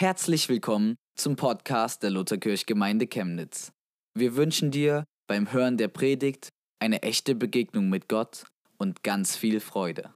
Herzlich 0.00 0.48
willkommen 0.48 0.96
zum 1.14 1.36
Podcast 1.36 2.02
der 2.02 2.08
Lutherkirchgemeinde 2.08 3.06
Chemnitz. 3.06 3.70
Wir 4.16 4.34
wünschen 4.34 4.70
dir 4.70 5.04
beim 5.28 5.52
Hören 5.52 5.76
der 5.76 5.88
Predigt 5.88 6.48
eine 6.78 7.02
echte 7.02 7.34
Begegnung 7.34 7.90
mit 7.90 8.08
Gott 8.08 8.44
und 8.78 9.02
ganz 9.02 9.36
viel 9.36 9.60
Freude. 9.60 10.08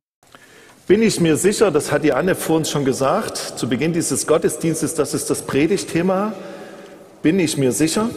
Bin 0.86 1.02
ich 1.02 1.20
mir 1.20 1.36
sicher, 1.36 1.70
das 1.70 1.92
hat 1.92 2.02
die 2.02 2.14
Anne 2.14 2.34
vor 2.34 2.56
uns 2.56 2.70
schon 2.70 2.86
gesagt, 2.86 3.36
zu 3.36 3.68
Beginn 3.68 3.92
dieses 3.92 4.26
Gottesdienstes, 4.26 4.94
das 4.94 5.12
ist 5.12 5.28
das 5.28 5.42
Predigtthema. 5.42 6.32
Bin 7.21 7.38
ich 7.38 7.58
mir 7.58 7.72
sicher? 7.72 8.08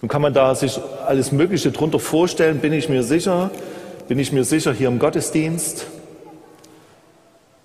Nun 0.00 0.08
kann 0.08 0.22
man 0.22 0.32
da 0.32 0.54
sich 0.54 0.80
alles 1.04 1.30
Mögliche 1.30 1.72
drunter 1.72 2.00
vorstellen. 2.00 2.60
Bin 2.60 2.72
ich 2.72 2.88
mir 2.88 3.02
sicher? 3.02 3.50
Bin 4.08 4.18
ich 4.18 4.32
mir 4.32 4.44
sicher 4.44 4.72
hier 4.72 4.88
im 4.88 4.98
Gottesdienst? 4.98 5.88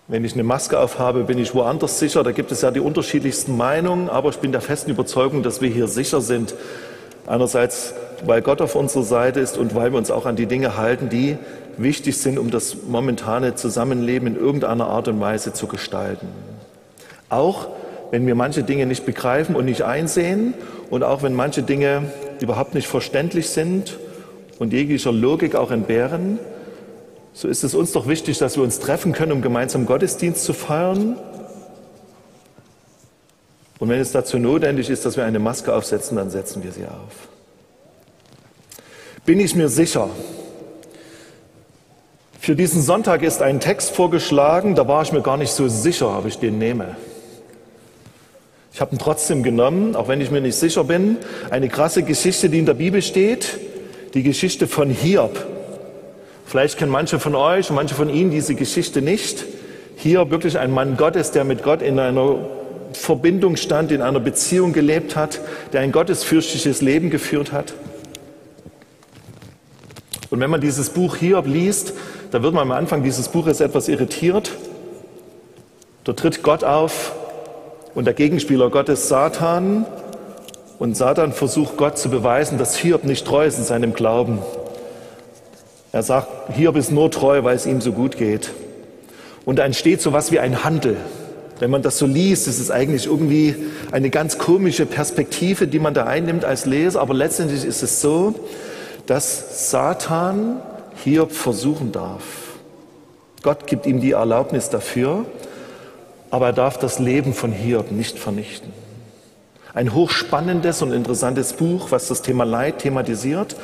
Wenn 0.07 0.23
ich 0.23 0.33
eine 0.33 0.43
Maske 0.43 0.79
aufhabe, 0.79 1.23
bin 1.23 1.39
ich 1.39 1.55
woanders 1.55 1.97
sicher. 1.97 2.23
Da 2.23 2.31
gibt 2.31 2.51
es 2.51 2.61
ja 2.61 2.69
die 2.69 2.79
unterschiedlichsten 2.79 3.57
Meinungen, 3.57 4.07
aber 4.07 4.29
ich 4.29 4.37
bin 4.37 4.51
der 4.51 4.61
festen 4.61 4.91
Überzeugung, 4.91 5.41
dass 5.41 5.61
wir 5.61 5.69
hier 5.69 5.87
sicher 5.87 6.21
sind. 6.21 6.53
Einerseits, 7.25 7.95
weil 8.23 8.43
Gott 8.43 8.61
auf 8.61 8.75
unserer 8.75 9.01
Seite 9.01 9.39
ist 9.39 9.57
und 9.57 9.73
weil 9.73 9.91
wir 9.91 9.97
uns 9.97 10.11
auch 10.11 10.27
an 10.27 10.35
die 10.35 10.45
Dinge 10.45 10.77
halten, 10.77 11.09
die 11.09 11.39
wichtig 11.77 12.19
sind, 12.19 12.37
um 12.37 12.51
das 12.51 12.77
momentane 12.87 13.55
Zusammenleben 13.55 14.27
in 14.27 14.35
irgendeiner 14.35 14.85
Art 14.85 15.07
und 15.07 15.19
Weise 15.19 15.53
zu 15.53 15.65
gestalten. 15.65 16.27
Auch 17.29 17.69
wenn 18.11 18.27
wir 18.27 18.35
manche 18.35 18.61
Dinge 18.61 18.85
nicht 18.85 19.07
begreifen 19.07 19.55
und 19.55 19.65
nicht 19.65 19.81
einsehen 19.81 20.53
und 20.91 21.01
auch 21.01 21.23
wenn 21.23 21.33
manche 21.33 21.63
Dinge 21.63 22.03
überhaupt 22.41 22.75
nicht 22.75 22.87
verständlich 22.87 23.49
sind 23.49 23.97
und 24.59 24.71
jeglicher 24.71 25.11
Logik 25.11 25.55
auch 25.55 25.71
entbehren, 25.71 26.37
so 27.35 27.49
ist 27.49 27.65
es 27.65 27.75
uns 27.75 27.91
doch 27.91 28.07
wichtig, 28.07 28.37
dass 28.37 28.55
wir 28.55 28.63
uns 28.63 28.79
treffen 28.79 29.11
können, 29.11 29.33
um 29.33 29.41
gemeinsam 29.41 29.85
Gottesdienst 29.85 30.45
zu 30.45 30.53
feiern. 30.53 31.17
Und 33.77 33.89
wenn 33.89 33.99
es 33.99 34.13
dazu 34.13 34.39
notwendig 34.39 34.89
ist, 34.89 35.05
dass 35.05 35.17
wir 35.17 35.25
eine 35.25 35.39
Maske 35.39 35.75
aufsetzen, 35.75 36.15
dann 36.15 36.29
setzen 36.29 36.63
wir 36.63 36.71
sie 36.71 36.85
auf. 36.85 37.27
Bin 39.25 39.41
ich 39.41 39.53
mir 39.53 39.67
sicher. 39.67 40.09
Für 42.39 42.55
diesen 42.55 42.81
Sonntag 42.81 43.21
ist 43.21 43.41
ein 43.41 43.59
Text 43.59 43.91
vorgeschlagen, 43.91 44.75
da 44.75 44.87
war 44.87 45.01
ich 45.01 45.11
mir 45.11 45.21
gar 45.21 45.35
nicht 45.35 45.51
so 45.51 45.67
sicher, 45.67 46.17
ob 46.17 46.27
ich 46.27 46.39
den 46.39 46.57
nehme. 46.57 46.95
Ich 48.71 48.79
habe 48.79 48.95
ihn 48.95 48.99
trotzdem 48.99 49.43
genommen, 49.43 49.97
auch 49.97 50.07
wenn 50.07 50.21
ich 50.21 50.31
mir 50.31 50.39
nicht 50.39 50.55
sicher 50.55 50.85
bin. 50.85 51.17
Eine 51.49 51.67
krasse 51.67 52.03
Geschichte, 52.03 52.49
die 52.49 52.59
in 52.59 52.65
der 52.65 52.75
Bibel 52.75 53.01
steht, 53.01 53.59
die 54.13 54.23
Geschichte 54.23 54.67
von 54.67 54.89
Hiob. 54.89 55.54
Vielleicht 56.55 56.77
kennen 56.77 56.89
manche 56.89 57.19
von 57.19 57.35
euch 57.35 57.69
und 57.69 57.75
manche 57.75 57.95
von 57.95 58.07
Ihnen 58.07 58.31
diese 58.31 58.55
Geschichte 58.55 59.01
nicht. 59.01 59.43
Hier 59.97 60.31
wirklich 60.31 60.57
ein 60.57 60.71
Mann 60.71 60.95
Gottes, 60.95 61.31
der 61.31 61.43
mit 61.43 61.63
Gott 61.63 61.81
in 61.81 61.99
einer 61.99 62.37
Verbindung 62.93 63.57
stand, 63.57 63.91
in 63.91 64.01
einer 64.01 64.21
Beziehung 64.21 64.71
gelebt 64.71 65.17
hat, 65.17 65.41
der 65.73 65.81
ein 65.81 65.91
gottesfürchtiges 65.91 66.81
Leben 66.81 67.09
geführt 67.09 67.51
hat. 67.51 67.73
Und 70.29 70.39
wenn 70.39 70.49
man 70.49 70.61
dieses 70.61 70.91
Buch 70.91 71.17
Hiob 71.17 71.45
liest, 71.45 71.91
da 72.31 72.41
wird 72.41 72.53
man 72.53 72.61
am 72.61 72.71
Anfang 72.71 73.03
dieses 73.03 73.27
Buches 73.27 73.59
etwas 73.59 73.89
irritiert. 73.89 74.53
Da 76.05 76.13
tritt 76.13 76.41
Gott 76.41 76.63
auf 76.63 77.17
und 77.95 78.05
der 78.05 78.13
Gegenspieler 78.13 78.69
Gottes 78.69 79.09
Satan. 79.09 79.85
Und 80.79 80.95
Satan 80.95 81.33
versucht 81.33 81.75
Gott 81.75 81.97
zu 81.97 82.09
beweisen, 82.09 82.57
dass 82.57 82.77
Hiob 82.77 83.03
nicht 83.03 83.27
treu 83.27 83.45
ist 83.45 83.57
in 83.57 83.65
seinem 83.65 83.93
Glauben. 83.93 84.39
Er 85.95 86.03
sagt, 86.03 86.53
Hiob 86.53 86.75
ist 86.75 86.91
nur 86.91 87.09
treu, 87.09 87.45
weil 87.45 87.55
es 87.55 87.65
ihm 87.65 87.79
so 87.79 87.93
gut 87.93 88.17
geht. 88.17 88.49
Und 89.45 89.59
da 89.59 89.63
entsteht 89.63 90.01
so 90.01 90.11
was 90.11 90.29
wie 90.29 90.39
ein 90.39 90.65
Handel. 90.65 90.97
Wenn 91.59 91.71
man 91.71 91.83
das 91.83 91.97
so 91.97 92.05
liest, 92.05 92.49
ist 92.49 92.59
es 92.59 92.69
eigentlich 92.69 93.05
irgendwie 93.05 93.55
eine 93.93 94.09
ganz 94.09 94.37
komische 94.37 94.85
Perspektive, 94.85 95.69
die 95.69 95.79
man 95.79 95.93
da 95.93 96.05
einnimmt 96.05 96.43
als 96.43 96.65
Leser. 96.65 96.99
Aber 96.99 97.13
letztendlich 97.13 97.63
ist 97.63 97.81
es 97.81 98.01
so, 98.01 98.35
dass 99.05 99.71
Satan 99.71 100.57
Hiob 101.05 101.31
versuchen 101.31 101.93
darf. 101.93 102.23
Gott 103.41 103.65
gibt 103.65 103.85
ihm 103.85 104.01
die 104.01 104.11
Erlaubnis 104.11 104.69
dafür, 104.69 105.23
aber 106.29 106.47
er 106.47 106.53
darf 106.53 106.77
das 106.77 106.99
Leben 106.99 107.33
von 107.33 107.53
Hiob 107.53 107.93
nicht 107.93 108.19
vernichten. 108.19 108.73
Ein 109.73 109.93
hochspannendes 109.93 110.81
und 110.81 110.91
interessantes 110.91 111.53
Buch, 111.53 111.91
was 111.91 112.09
das 112.09 112.21
Thema 112.21 112.43
Leid 112.43 112.79
thematisiert 112.79 113.55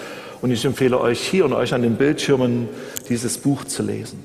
und 0.41 0.51
ich 0.51 0.65
empfehle 0.65 0.99
euch 0.99 1.21
hier 1.21 1.45
und 1.45 1.53
euch 1.53 1.73
an 1.73 1.81
den 1.81 1.95
Bildschirmen 1.95 2.67
dieses 3.09 3.37
Buch 3.37 3.63
zu 3.65 3.83
lesen. 3.83 4.19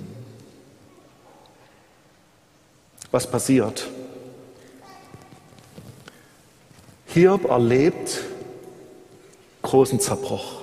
Was 3.11 3.31
passiert? 3.31 3.89
Hiob 7.07 7.49
erlebt 7.49 8.23
großen 9.63 10.01
Zerbruch. 10.01 10.63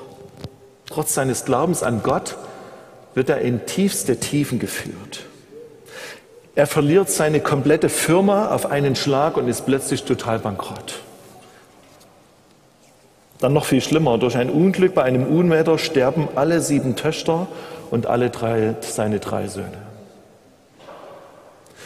Trotz 0.87 1.13
seines 1.13 1.45
Glaubens 1.45 1.83
an 1.83 2.03
Gott 2.03 2.37
wird 3.15 3.29
er 3.29 3.41
in 3.41 3.65
tiefste 3.65 4.19
Tiefen 4.19 4.59
geführt. 4.59 5.25
Er 6.55 6.67
verliert 6.67 7.09
seine 7.09 7.39
komplette 7.39 7.89
Firma 7.89 8.49
auf 8.53 8.67
einen 8.67 8.95
Schlag 8.95 9.37
und 9.37 9.47
ist 9.47 9.65
plötzlich 9.65 10.03
total 10.03 10.39
bankrott. 10.39 11.02
Dann 13.43 13.51
noch 13.51 13.65
viel 13.65 13.81
schlimmer, 13.81 14.17
durch 14.17 14.37
ein 14.37 14.49
Unglück 14.49 14.93
bei 14.93 15.03
einem 15.03 15.27
Unwetter 15.27 15.77
sterben 15.77 16.29
alle 16.33 16.61
sieben 16.61 16.95
Töchter 16.95 17.47
und 17.91 18.07
alle 18.07 18.29
drei, 18.29 18.75
seine 18.79 19.19
drei 19.19 19.49
Söhne. 19.49 19.79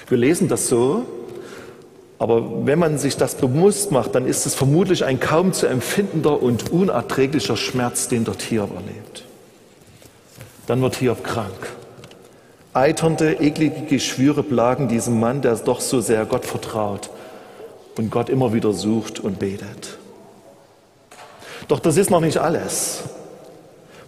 Wir 0.07 0.19
lesen 0.19 0.49
das 0.49 0.67
so, 0.67 1.03
aber 2.19 2.67
wenn 2.67 2.77
man 2.77 2.99
sich 2.99 3.17
das 3.17 3.33
bewusst 3.33 3.91
macht, 3.91 4.13
dann 4.13 4.27
ist 4.27 4.45
es 4.45 4.53
vermutlich 4.53 5.03
ein 5.03 5.19
kaum 5.19 5.51
zu 5.51 5.65
empfindender 5.65 6.43
und 6.43 6.71
unerträglicher 6.71 7.57
Schmerz, 7.57 8.07
den 8.07 8.23
dort 8.23 8.43
Hiob 8.43 8.69
erlebt. 8.75 9.23
Dann 10.67 10.79
wird 10.83 10.97
Hiob 10.97 11.23
krank. 11.23 11.71
Eiternde, 12.75 13.33
eklige 13.41 13.81
Geschwüre 13.87 14.43
plagen 14.43 14.89
diesen 14.89 15.19
Mann, 15.19 15.41
der 15.41 15.55
doch 15.55 15.81
so 15.81 16.01
sehr 16.01 16.23
Gott 16.25 16.45
vertraut 16.45 17.09
und 17.97 18.11
Gott 18.11 18.29
immer 18.29 18.53
wieder 18.53 18.73
sucht 18.73 19.19
und 19.19 19.39
betet. 19.39 19.96
Doch 21.67 21.79
das 21.79 21.97
ist 21.97 22.09
noch 22.09 22.21
nicht 22.21 22.37
alles. 22.37 23.03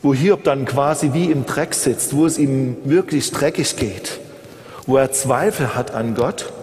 Wo 0.02 0.14
Hiob 0.14 0.44
dann 0.44 0.66
quasi 0.66 1.12
wie 1.14 1.30
im 1.30 1.46
Dreck 1.46 1.74
sitzt, 1.74 2.16
wo 2.16 2.26
es 2.26 2.38
ihm 2.38 2.78
wirklich 2.86 3.32
dreckig 3.32 3.76
geht, 3.76 4.20
wo 4.86 4.98
er 4.98 5.12
Zweifel 5.12 5.76
hat 5.76 5.92
an 5.92 6.16
Gott, 6.16 6.54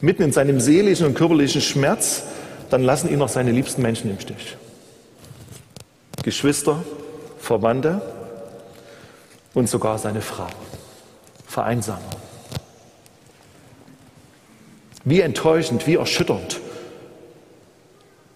mitten 0.00 0.22
in 0.22 0.32
seinem 0.32 0.60
seelischen 0.60 1.06
und 1.06 1.14
körperlichen 1.14 1.60
Schmerz, 1.60 2.22
dann 2.70 2.82
lassen 2.82 3.10
ihn 3.10 3.18
noch 3.18 3.28
seine 3.28 3.50
liebsten 3.50 3.82
Menschen 3.82 4.10
im 4.10 4.20
Stich. 4.20 4.56
Geschwister, 6.22 6.84
Verwandte 7.40 8.00
und 9.52 9.68
sogar 9.68 9.98
seine 9.98 10.20
Frau. 10.20 10.46
Vereinsamung. 11.46 12.02
Wie 15.04 15.20
enttäuschend, 15.20 15.86
wie 15.86 15.96
erschütternd 15.96 16.60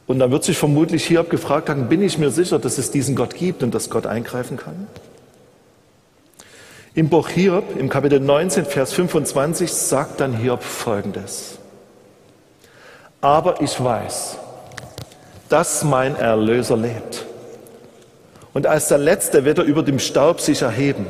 und 0.09 0.19
dann 0.19 0.31
wird 0.31 0.43
sich 0.43 0.59
vermutlich 0.59 1.07
Hiob 1.07 1.29
gefragt 1.31 1.69
haben, 1.69 1.89
bin 1.89 2.03
ich 2.03 2.19
mir 2.19 2.31
sicher, 2.31 2.59
dass 2.59 2.79
es 2.79 2.91
diesen 2.91 3.15
Gott 3.15 3.35
gibt 3.35 3.63
und 3.63 3.75
dass 3.75 3.91
Gott 3.91 4.07
eingreifen 4.07 4.57
kann? 4.57 4.89
Im 6.95 7.11
Buch 7.11 7.29
Hiob, 7.29 7.79
im 7.79 7.91
Kapitel 7.91 8.19
19, 8.19 8.65
Vers 8.65 8.95
25, 8.95 9.71
sagt 9.71 10.21
dann 10.21 10.35
Hiob 10.35 10.63
Folgendes. 10.63 11.59
Aber 13.21 13.61
ich 13.61 13.83
weiß, 13.83 14.39
dass 15.51 15.85
mein 15.85 16.17
Erlöser 16.17 16.79
lebt. 16.79 17.27
Und 18.55 18.67
als 18.67 18.89
der 18.89 18.99
Letzte 18.99 19.45
wird 19.45 19.59
er 19.59 19.65
über 19.65 19.83
dem 19.83 19.99
Staub 19.99 20.41
sich 20.41 20.63
erheben. 20.63 21.07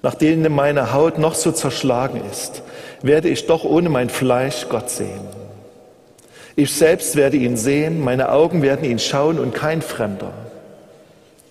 Nachdem 0.00 0.54
meine 0.54 0.92
Haut 0.92 1.18
noch 1.18 1.34
so 1.34 1.50
zerschlagen 1.50 2.22
ist, 2.30 2.62
werde 3.02 3.28
ich 3.28 3.46
doch 3.46 3.64
ohne 3.64 3.88
mein 3.88 4.10
Fleisch 4.10 4.68
Gott 4.68 4.90
sehen. 4.90 5.47
Ich 6.58 6.72
selbst 6.72 7.14
werde 7.14 7.36
ihn 7.36 7.56
sehen, 7.56 8.00
meine 8.00 8.32
Augen 8.32 8.62
werden 8.62 8.84
ihn 8.84 8.98
schauen 8.98 9.38
und 9.38 9.54
kein 9.54 9.80
Fremder. 9.80 10.32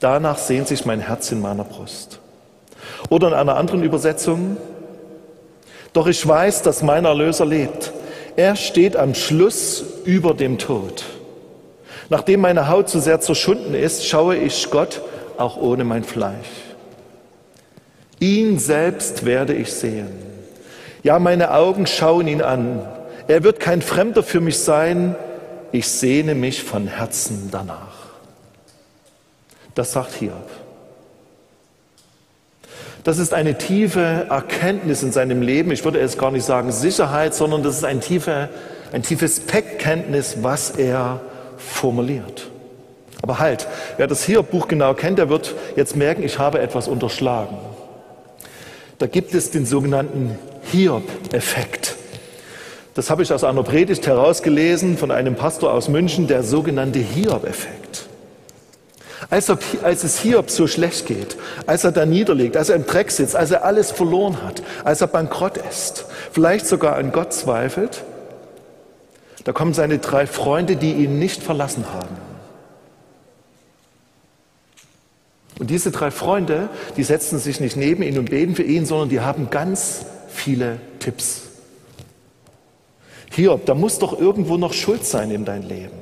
Danach 0.01 0.37
sehnt 0.37 0.67
sich 0.67 0.85
mein 0.85 0.99
Herz 0.99 1.31
in 1.31 1.39
meiner 1.39 1.63
Brust. 1.63 2.19
Oder 3.07 3.29
in 3.29 3.33
einer 3.33 3.55
anderen 3.55 3.83
Übersetzung, 3.83 4.57
doch 5.93 6.07
ich 6.07 6.27
weiß, 6.27 6.61
dass 6.61 6.83
mein 6.83 7.05
Erlöser 7.05 7.45
lebt. 7.45 7.93
Er 8.35 8.57
steht 8.57 8.97
am 8.97 9.15
Schluss 9.15 9.81
über 10.03 10.33
dem 10.33 10.57
Tod. 10.57 11.05
Nachdem 12.09 12.41
meine 12.41 12.67
Haut 12.67 12.89
so 12.89 12.99
sehr 12.99 13.21
zerschunden 13.21 13.75
ist, 13.75 14.05
schaue 14.05 14.35
ich 14.35 14.69
Gott 14.71 15.01
auch 15.37 15.55
ohne 15.55 15.85
mein 15.85 16.03
Fleisch. 16.03 16.49
Ihn 18.19 18.59
selbst 18.59 19.25
werde 19.25 19.53
ich 19.53 19.71
sehen. 19.71 20.09
Ja, 21.01 21.17
meine 21.17 21.53
Augen 21.53 21.87
schauen 21.87 22.27
ihn 22.27 22.41
an. 22.41 22.81
Er 23.27 23.43
wird 23.43 23.59
kein 23.59 23.81
Fremder 23.81 24.23
für 24.23 24.39
mich 24.39 24.59
sein. 24.59 25.15
Ich 25.71 25.87
sehne 25.87 26.33
mich 26.33 26.63
von 26.63 26.87
Herzen 26.87 27.49
danach. 27.51 27.95
Das 29.75 29.91
sagt 29.91 30.13
Hiob. 30.13 30.49
Das 33.03 33.19
ist 33.19 33.33
eine 33.33 33.57
tiefe 33.57 34.27
Erkenntnis 34.29 35.01
in 35.01 35.11
seinem 35.11 35.41
Leben. 35.41 35.71
Ich 35.71 35.85
würde 35.85 35.99
jetzt 35.99 36.17
gar 36.17 36.31
nicht 36.31 36.43
sagen 36.43 36.71
Sicherheit, 36.71 37.33
sondern 37.33 37.63
das 37.63 37.77
ist 37.77 37.85
ein, 37.85 38.01
tiefe, 38.01 38.49
ein 38.91 39.01
tiefes 39.01 39.39
Bekenntnis, 39.39 40.37
was 40.41 40.71
er 40.71 41.21
formuliert. 41.57 42.49
Aber 43.21 43.39
halt, 43.39 43.67
wer 43.95 44.07
das 44.07 44.25
hier 44.25 44.43
Buch 44.43 44.67
genau 44.67 44.93
kennt, 44.93 45.19
der 45.19 45.29
wird 45.29 45.55
jetzt 45.75 45.95
merken, 45.95 46.21
ich 46.21 46.37
habe 46.37 46.59
etwas 46.59 46.89
unterschlagen. 46.89 47.57
Da 48.97 49.07
gibt 49.07 49.33
es 49.33 49.51
den 49.51 49.65
sogenannten 49.65 50.37
Hiob-Effekt. 50.71 51.86
Das 52.97 53.11
habe 53.11 53.21
ich 53.21 53.31
aus 53.31 53.43
einer 53.43 53.61
Predigt 53.61 54.07
herausgelesen 54.07 54.97
von 54.97 55.11
einem 55.11 55.35
Pastor 55.35 55.71
aus 55.71 55.87
München, 55.87 56.25
der 56.25 56.41
sogenannte 56.41 56.97
Hiob-Effekt. 56.97 58.07
Als, 59.29 59.51
als 59.83 60.03
es 60.03 60.17
Hiob 60.17 60.49
so 60.49 60.65
schlecht 60.65 61.05
geht, 61.05 61.37
als 61.67 61.83
er 61.83 61.91
da 61.91 62.07
niederliegt, 62.07 62.57
als 62.57 62.69
er 62.69 62.75
im 62.75 62.87
Dreck 62.87 63.11
sitzt, 63.11 63.35
als 63.35 63.51
er 63.51 63.63
alles 63.63 63.91
verloren 63.91 64.41
hat, 64.41 64.63
als 64.83 65.01
er 65.01 65.07
bankrott 65.09 65.57
ist, 65.57 66.05
vielleicht 66.31 66.65
sogar 66.65 66.95
an 66.95 67.11
Gott 67.11 67.33
zweifelt, 67.33 68.03
da 69.43 69.51
kommen 69.51 69.75
seine 69.75 69.99
drei 69.99 70.25
Freunde, 70.25 70.75
die 70.75 70.93
ihn 70.93 71.19
nicht 71.19 71.43
verlassen 71.43 71.85
haben. 71.93 72.17
Und 75.59 75.69
diese 75.69 75.91
drei 75.91 76.09
Freunde, 76.09 76.69
die 76.97 77.03
setzen 77.03 77.37
sich 77.37 77.59
nicht 77.59 77.77
neben 77.77 78.01
ihn 78.01 78.17
und 78.17 78.31
beten 78.31 78.55
für 78.55 78.63
ihn, 78.63 78.87
sondern 78.87 79.09
die 79.09 79.19
haben 79.19 79.51
ganz 79.51 80.03
viele 80.29 80.79
Tipps. 80.97 81.46
Hiob, 83.37 83.67
da 83.67 83.75
muss 83.75 83.99
doch 83.99 84.19
irgendwo 84.19 84.57
noch 84.57 84.73
Schuld 84.73 85.05
sein 85.05 85.29
in 85.29 85.45
dein 85.45 85.61
Leben. 85.61 85.95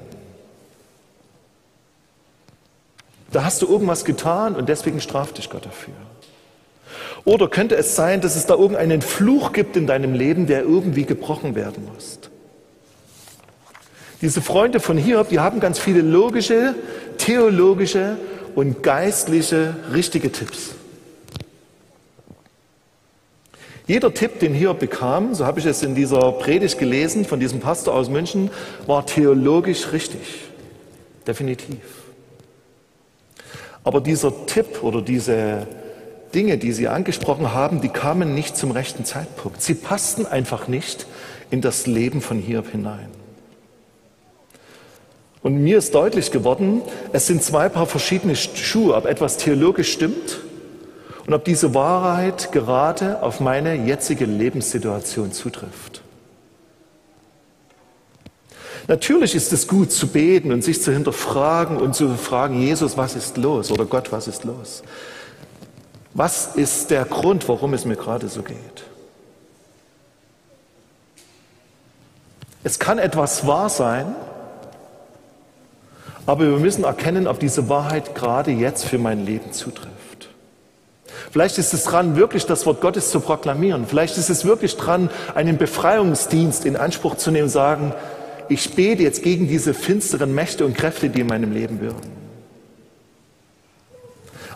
Da 3.29 3.43
hast 3.43 3.61
du 3.61 3.67
irgendwas 3.67 4.05
getan 4.05 4.55
und 4.55 4.69
deswegen 4.69 5.01
straft 5.01 5.37
dich 5.37 5.49
Gott 5.49 5.65
dafür. 5.65 5.95
Oder 7.25 7.49
könnte 7.49 7.75
es 7.75 7.93
sein, 7.93 8.21
dass 8.21 8.37
es 8.37 8.45
da 8.45 8.53
irgendeinen 8.53 9.01
Fluch 9.01 9.51
gibt 9.51 9.75
in 9.75 9.85
deinem 9.85 10.13
Leben, 10.13 10.47
der 10.47 10.61
irgendwie 10.61 11.03
gebrochen 11.03 11.55
werden 11.55 11.89
muss? 11.93 12.19
Diese 14.21 14.41
Freunde 14.41 14.79
von 14.79 14.97
Hiob, 14.97 15.27
die 15.27 15.41
haben 15.41 15.59
ganz 15.59 15.77
viele 15.77 15.99
logische, 15.99 16.73
theologische 17.17 18.15
und 18.55 18.81
geistliche, 18.81 19.75
richtige 19.91 20.31
Tipps. 20.31 20.74
Jeder 23.87 24.13
Tipp, 24.13 24.39
den 24.39 24.53
Hiob 24.53 24.79
bekam, 24.79 25.35
so 25.35 25.45
habe 25.45 25.59
ich 25.59 25.65
es 25.65 25.83
in 25.83 25.93
dieser 25.93 26.31
Predigt 26.31 26.79
gelesen 26.79 27.23
von 27.23 27.39
diesem 27.39 27.59
Pastor 27.59 27.93
aus 27.93 28.09
München, 28.09 28.49
war 28.87 29.05
theologisch 29.05 29.91
richtig. 29.91 30.21
Definitiv. 31.27 31.77
Aber 33.83 34.01
dieser 34.01 34.47
Tipp 34.47 34.81
oder 34.81 35.03
diese 35.03 35.67
Dinge, 36.33 36.57
die 36.57 36.71
Sie 36.71 36.87
angesprochen 36.87 37.53
haben, 37.53 37.81
die 37.81 37.89
kamen 37.89 38.33
nicht 38.33 38.57
zum 38.57 38.71
rechten 38.71 39.05
Zeitpunkt. 39.05 39.61
Sie 39.61 39.75
passten 39.75 40.25
einfach 40.25 40.67
nicht 40.67 41.05
in 41.51 41.61
das 41.61 41.85
Leben 41.85 42.21
von 42.21 42.39
Hiob 42.39 42.71
hinein. 42.71 43.09
Und 45.43 45.63
mir 45.63 45.77
ist 45.77 45.93
deutlich 45.93 46.31
geworden, 46.31 46.81
es 47.13 47.27
sind 47.27 47.43
zwei 47.43 47.69
Paar 47.69 47.85
verschiedene 47.85 48.35
Schuhe, 48.35 48.95
ob 48.95 49.05
etwas 49.05 49.37
theologisch 49.37 49.93
stimmt 49.93 50.39
und 51.25 51.33
ob 51.33 51.43
diese 51.43 51.73
Wahrheit 51.73 52.51
gerade 52.51 53.21
auf 53.23 53.39
meine 53.39 53.73
jetzige 53.75 54.25
Lebenssituation 54.25 55.31
zutrifft. 55.31 56.01
Natürlich 58.87 59.33
ist 59.33 59.51
es 59.51 59.67
gut 59.67 59.91
zu 59.91 60.07
beten 60.07 60.51
und 60.51 60.63
sich 60.63 60.81
zu 60.83 60.91
hinterfragen 60.91 61.77
und 61.77 61.95
zu 61.95 62.15
fragen, 62.15 62.61
Jesus, 62.61 62.97
was 62.97 63.15
ist 63.15 63.37
los? 63.37 63.71
Oder 63.71 63.85
Gott, 63.85 64.11
was 64.11 64.27
ist 64.27 64.43
los? 64.43 64.83
Was 66.13 66.55
ist 66.55 66.91
der 66.91 67.05
Grund, 67.05 67.49
warum 67.49 67.73
es 67.73 67.85
mir 67.85 67.95
gerade 67.95 68.27
so 68.27 68.43
geht? 68.43 68.83
Es 72.63 72.77
kann 72.77 72.99
etwas 72.99 73.47
wahr 73.47 73.69
sein, 73.69 74.15
aber 76.27 76.45
wir 76.45 76.57
müssen 76.57 76.83
erkennen, 76.83 77.27
ob 77.27 77.39
diese 77.39 77.69
Wahrheit 77.69 78.13
gerade 78.15 78.51
jetzt 78.51 78.85
für 78.85 78.97
mein 78.97 79.25
Leben 79.25 79.51
zutrifft. 79.51 80.29
Vielleicht 81.31 81.57
ist 81.57 81.73
es 81.73 81.83
dran, 81.83 82.15
wirklich 82.15 82.45
das 82.45 82.65
Wort 82.65 82.81
Gottes 82.81 83.11
zu 83.11 83.19
proklamieren. 83.19 83.85
Vielleicht 83.87 84.17
ist 84.17 84.29
es 84.29 84.45
wirklich 84.45 84.77
dran, 84.77 85.09
einen 85.33 85.57
Befreiungsdienst 85.57 86.65
in 86.65 86.75
Anspruch 86.75 87.15
zu 87.15 87.31
nehmen 87.31 87.45
und 87.45 87.49
sagen, 87.49 87.93
ich 88.47 88.75
bete 88.75 89.03
jetzt 89.03 89.23
gegen 89.23 89.47
diese 89.47 89.73
finsteren 89.73 90.33
Mächte 90.33 90.65
und 90.65 90.75
Kräfte, 90.75 91.09
die 91.09 91.21
in 91.21 91.27
meinem 91.27 91.51
Leben 91.51 91.81
wirken. 91.81 92.11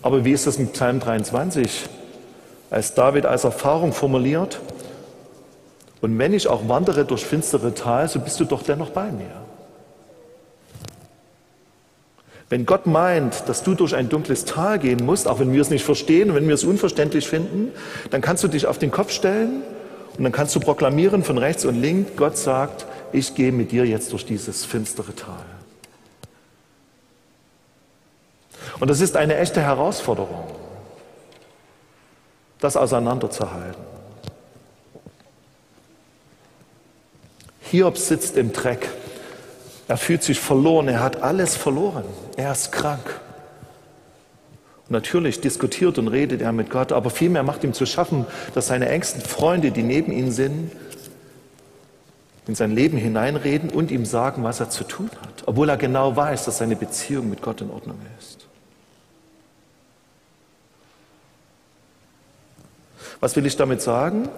Aber 0.01 0.23
wie 0.23 0.31
ist 0.31 0.47
das 0.47 0.57
mit 0.57 0.73
Psalm 0.73 0.99
23? 0.99 1.85
Als 2.69 2.93
David 2.93 3.25
als 3.25 3.43
Erfahrung 3.43 3.93
formuliert, 3.93 4.59
und 6.01 6.17
wenn 6.17 6.33
ich 6.33 6.47
auch 6.47 6.69
wandere 6.69 7.03
durch 7.03 7.25
finstere 7.25 7.73
Tal, 7.73 8.07
so 8.07 8.19
bist 8.19 8.39
du 8.39 8.45
doch 8.45 8.63
dennoch 8.63 8.91
bei 8.91 9.11
mir. 9.11 9.48
Wenn 12.49 12.65
Gott 12.65 12.87
meint, 12.87 13.47
dass 13.47 13.61
du 13.61 13.75
durch 13.75 13.95
ein 13.95 14.09
dunkles 14.09 14.43
Tal 14.43 14.79
gehen 14.79 15.05
musst, 15.05 15.27
auch 15.27 15.39
wenn 15.39 15.53
wir 15.53 15.61
es 15.61 15.69
nicht 15.69 15.85
verstehen 15.85 16.33
wenn 16.33 16.47
wir 16.47 16.55
es 16.55 16.63
unverständlich 16.63 17.27
finden, 17.27 17.71
dann 18.09 18.21
kannst 18.21 18.43
du 18.43 18.47
dich 18.47 18.65
auf 18.65 18.79
den 18.79 18.89
Kopf 18.89 19.11
stellen 19.11 19.61
und 20.17 20.23
dann 20.23 20.31
kannst 20.31 20.55
du 20.55 20.59
proklamieren 20.59 21.23
von 21.23 21.37
rechts 21.37 21.63
und 21.63 21.79
links, 21.79 22.11
Gott 22.17 22.37
sagt, 22.37 22.87
ich 23.13 23.35
gehe 23.35 23.51
mit 23.51 23.71
dir 23.71 23.85
jetzt 23.85 24.11
durch 24.11 24.25
dieses 24.25 24.65
finstere 24.65 25.15
Tal. 25.15 25.45
Und 28.79 28.89
das 28.89 28.99
ist 28.99 29.15
eine 29.15 29.37
echte 29.37 29.61
Herausforderung, 29.61 30.47
das 32.59 32.75
auseinanderzuhalten. 32.77 33.83
Hiob 37.61 37.97
sitzt 37.97 38.37
im 38.37 38.51
Dreck. 38.53 38.89
Er 39.89 39.97
fühlt 39.97 40.21
sich 40.21 40.39
verloren, 40.39 40.87
er 40.87 41.01
hat 41.01 41.23
alles 41.23 41.55
verloren, 41.55 42.03
er 42.37 42.51
ist 42.51 42.71
krank. 42.71 43.19
Natürlich 44.87 45.41
diskutiert 45.41 45.97
und 45.97 46.07
redet 46.07 46.41
er 46.43 46.51
mit 46.51 46.69
Gott, 46.69 46.91
aber 46.91 47.09
vielmehr 47.09 47.41
macht 47.41 47.63
ihm 47.63 47.73
zu 47.73 47.87
schaffen, 47.87 48.27
dass 48.53 48.67
seine 48.67 48.87
engsten 48.87 49.21
Freunde, 49.21 49.71
die 49.71 49.81
neben 49.81 50.11
ihm 50.11 50.29
sind, 50.29 50.71
in 52.45 52.53
sein 52.53 52.71
Leben 52.71 52.99
hineinreden 52.99 53.71
und 53.71 53.89
ihm 53.89 54.05
sagen, 54.05 54.43
was 54.43 54.59
er 54.59 54.69
zu 54.69 54.83
tun 54.83 55.09
hat, 55.23 55.43
obwohl 55.47 55.69
er 55.69 55.77
genau 55.77 56.15
weiß, 56.15 56.45
dass 56.45 56.59
seine 56.59 56.75
Beziehung 56.75 57.27
mit 57.27 57.41
Gott 57.41 57.61
in 57.61 57.71
Ordnung 57.71 57.97
ist. 58.19 58.47
Was 63.19 63.35
will 63.35 63.45
ich 63.47 63.57
damit 63.57 63.81
sagen? 63.81 64.29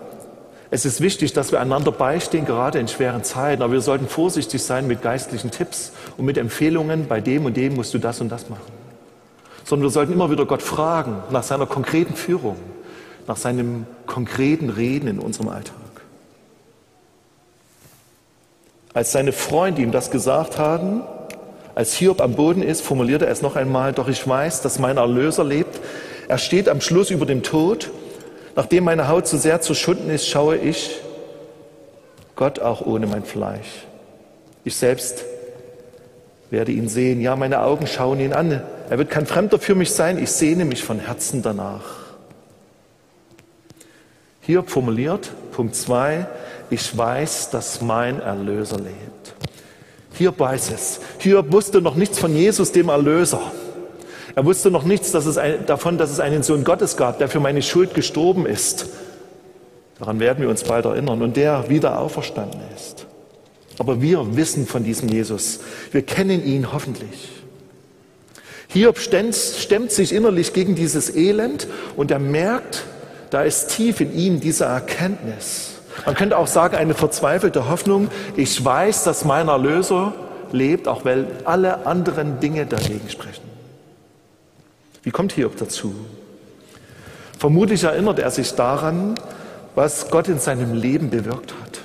Es 0.74 0.86
ist 0.86 1.02
wichtig, 1.02 1.34
dass 1.34 1.52
wir 1.52 1.60
einander 1.60 1.92
beistehen, 1.92 2.46
gerade 2.46 2.80
in 2.80 2.88
schweren 2.88 3.26
Zeiten. 3.26 3.62
Aber 3.62 3.74
wir 3.74 3.82
sollten 3.82 4.08
vorsichtig 4.08 4.64
sein 4.64 4.88
mit 4.88 5.02
geistlichen 5.02 5.52
Tipps 5.52 5.92
und 6.18 6.24
mit 6.24 6.38
Empfehlungen, 6.38 7.08
bei 7.08 7.20
dem 7.20 7.46
und 7.46 7.58
dem 7.58 7.76
musst 7.76 7.94
du 7.94 7.98
das 7.98 8.22
und 8.22 8.30
das 8.30 8.50
machen. 8.50 8.72
Sondern 9.66 9.84
wir 9.84 9.92
sollten 9.92 10.14
immer 10.14 10.32
wieder 10.32 10.46
Gott 10.46 10.62
fragen 10.62 11.18
nach 11.30 11.44
seiner 11.44 11.66
konkreten 11.66 12.16
Führung, 12.16 12.56
nach 13.28 13.36
seinem 13.36 13.86
konkreten 14.06 14.70
Reden 14.70 15.10
in 15.10 15.20
unserem 15.20 15.50
Alltag. 15.50 15.76
Als 18.94 19.12
seine 19.12 19.34
Freunde 19.34 19.82
ihm 19.82 19.92
das 19.92 20.10
gesagt 20.10 20.58
haben, 20.58 21.02
als 21.76 21.94
Hiob 21.96 22.22
am 22.22 22.36
Boden 22.36 22.64
ist, 22.64 22.82
formulierte 22.82 23.26
er 23.26 23.34
es 23.34 23.42
noch 23.42 23.58
einmal, 23.58 23.92
doch 23.92 24.08
ich 24.08 24.26
weiß, 24.26 24.62
dass 24.62 24.80
mein 24.80 24.96
Erlöser 24.96 25.44
lebt. 25.44 25.82
Er 26.30 26.38
steht 26.38 26.70
am 26.70 26.80
Schluss 26.80 27.10
über 27.10 27.26
dem 27.26 27.44
Tod 27.44 27.90
Nachdem 28.56 28.86
meine 28.86 29.08
Haut 29.08 29.28
so 29.28 29.38
sehr 29.38 29.62
zerschunden 29.62 30.10
ist, 30.10 30.28
schaue 30.28 30.58
ich 30.58 31.00
Gott 32.36 32.60
auch 32.60 32.82
ohne 32.82 33.08
mein 33.08 33.24
Fleisch. 33.24 33.86
Ich 34.64 34.76
selbst 34.76 35.24
werde 36.50 36.72
ihn 36.72 36.90
sehen. 36.90 37.22
Ja, 37.22 37.36
meine 37.36 37.62
Augen 37.62 37.88
schauen 37.88 38.20
ihn 38.20 38.34
an. 38.34 38.62
Er 38.90 38.98
wird 38.98 39.10
kein 39.10 39.26
Fremder 39.26 39.58
für 39.58 39.76
mich 39.76 39.92
sein. 39.92 40.22
Ich 40.22 40.32
sehne 40.32 40.66
mich 40.66 40.84
von 40.84 41.00
Herzen 41.00 41.42
danach. 41.42 42.02
Hier 44.42 44.64
formuliert, 44.64 45.32
Punkt 45.52 45.76
2, 45.76 46.26
ich 46.70 46.98
weiß, 46.98 47.52
dass 47.52 47.82
mein 47.82 48.20
Erlöser 48.20 48.78
lebt. 48.78 49.36
Hier 50.14 50.38
weiß 50.38 50.72
es. 50.72 51.00
Hier 51.20 51.52
wusste 51.52 51.80
noch 51.82 51.96
nichts 51.96 52.20
von 52.20 52.36
Jesus, 52.36 52.72
dem 52.72 52.90
Erlöser. 52.90 53.42
Er 54.36 54.46
wusste 54.46 54.72
noch 54.72 54.84
nichts 54.84 55.12
dass 55.12 55.38
ein, 55.38 55.66
davon, 55.66 55.98
dass 55.98 56.12
es 56.12 56.20
einen 56.20 56.44
Sohn 56.44 56.64
Gottes 56.64 56.98
gab, 56.98 57.20
der 57.20 57.28
für 57.28 57.40
meine 57.40 57.62
Schuld 57.62 57.94
gestorben 57.94 58.46
ist. 58.46 58.88
Daran 60.00 60.20
werden 60.20 60.42
wir 60.42 60.50
uns 60.50 60.64
bald 60.64 60.86
erinnern 60.86 61.22
und 61.22 61.38
der 61.38 61.70
wieder 61.70 62.00
auferstanden 62.00 62.60
ist. 62.76 63.06
Aber 63.78 64.02
wir 64.02 64.36
wissen 64.36 64.66
von 64.66 64.84
diesem 64.84 65.10
Jesus. 65.10 65.60
Wir 65.92 66.02
kennen 66.02 66.46
ihn 66.46 66.72
hoffentlich. 66.72 67.30
Hiob 68.68 69.00
stemmt 69.00 69.92
sich 69.92 70.14
innerlich 70.14 70.54
gegen 70.54 70.76
dieses 70.76 71.14
Elend 71.14 71.68
und 71.98 72.10
er 72.10 72.20
merkt, 72.20 72.86
da 73.30 73.44
ist 73.44 73.70
tief 73.70 74.02
in 74.02 74.14
ihm 74.14 74.40
diese 74.40 74.66
Erkenntnis. 74.66 75.72
Man 76.06 76.16
könnte 76.16 76.38
auch 76.38 76.48
sagen, 76.48 76.76
eine 76.78 76.94
verzweifelte 76.94 77.70
Hoffnung. 77.70 78.10
Ich 78.36 78.64
weiß, 78.64 79.04
dass 79.04 79.26
mein 79.26 79.50
Erlöser 79.50 80.14
lebt, 80.52 80.88
auch 80.88 81.06
weil 81.06 81.28
alle 81.44 81.86
anderen 81.86 82.40
Dinge 82.40 82.66
dagegen 82.66 83.10
sprechen. 83.10 83.51
Wie 85.04 85.12
kommt 85.12 85.34
Hiob 85.34 85.58
dazu? 85.58 85.94
Vermutlich 87.38 87.84
erinnert 87.84 88.20
er 88.20 88.30
sich 88.30 88.54
daran, 88.54 89.16
was 89.74 90.10
Gott 90.12 90.28
in 90.28 90.40
seinem 90.40 90.76
Leben 90.76 91.10
bewirkt 91.10 91.54
hat, 91.62 91.80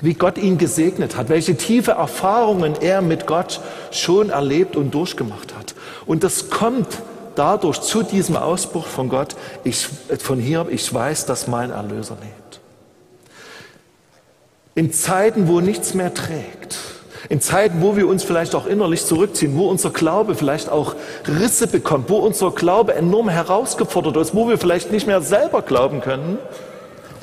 wie 0.00 0.14
Gott 0.14 0.38
ihn 0.38 0.58
gesegnet 0.58 1.16
hat, 1.16 1.28
welche 1.28 1.56
tiefe 1.56 1.92
Erfahrungen 1.92 2.74
er 2.80 3.02
mit 3.02 3.26
Gott 3.26 3.60
schon 3.90 4.30
erlebt 4.30 4.76
und 4.76 4.94
durchgemacht 4.94 5.54
hat. 5.54 5.74
Und 6.06 6.24
das 6.24 6.48
kommt 6.50 6.88
dadurch 7.34 7.80
zu 7.82 8.02
diesem 8.02 8.36
Ausbruch 8.36 8.86
von 8.86 9.08
Gott, 9.08 9.36
ich, 9.64 9.86
von 10.18 10.38
hier, 10.38 10.66
ich 10.70 10.92
weiß, 10.92 11.26
dass 11.26 11.46
mein 11.46 11.70
Erlöser 11.70 12.16
lebt. 12.20 12.60
In 14.74 14.92
Zeiten, 14.92 15.48
wo 15.48 15.60
nichts 15.60 15.94
mehr 15.94 16.14
trägt, 16.14 16.78
in 17.28 17.40
Zeiten, 17.40 17.82
wo 17.82 17.96
wir 17.96 18.08
uns 18.08 18.22
vielleicht 18.24 18.54
auch 18.54 18.66
innerlich 18.66 19.04
zurückziehen, 19.04 19.56
wo 19.56 19.68
unser 19.68 19.90
Glaube 19.90 20.34
vielleicht 20.34 20.68
auch 20.68 20.94
Risse 21.26 21.66
bekommt, 21.66 22.08
wo 22.08 22.16
unser 22.16 22.50
Glaube 22.50 22.94
enorm 22.94 23.28
herausgefordert 23.28 24.16
ist, 24.16 24.34
wo 24.34 24.48
wir 24.48 24.58
vielleicht 24.58 24.92
nicht 24.92 25.06
mehr 25.06 25.20
selber 25.20 25.62
glauben 25.62 26.00
können, 26.00 26.38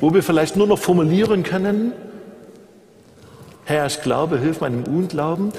wo 0.00 0.12
wir 0.12 0.22
vielleicht 0.22 0.56
nur 0.56 0.66
noch 0.66 0.78
formulieren 0.78 1.42
können, 1.42 1.92
Herr, 3.66 3.86
ich 3.86 4.02
glaube, 4.02 4.38
hilf 4.38 4.60
meinem 4.60 4.84
Unglauben, 4.84 5.50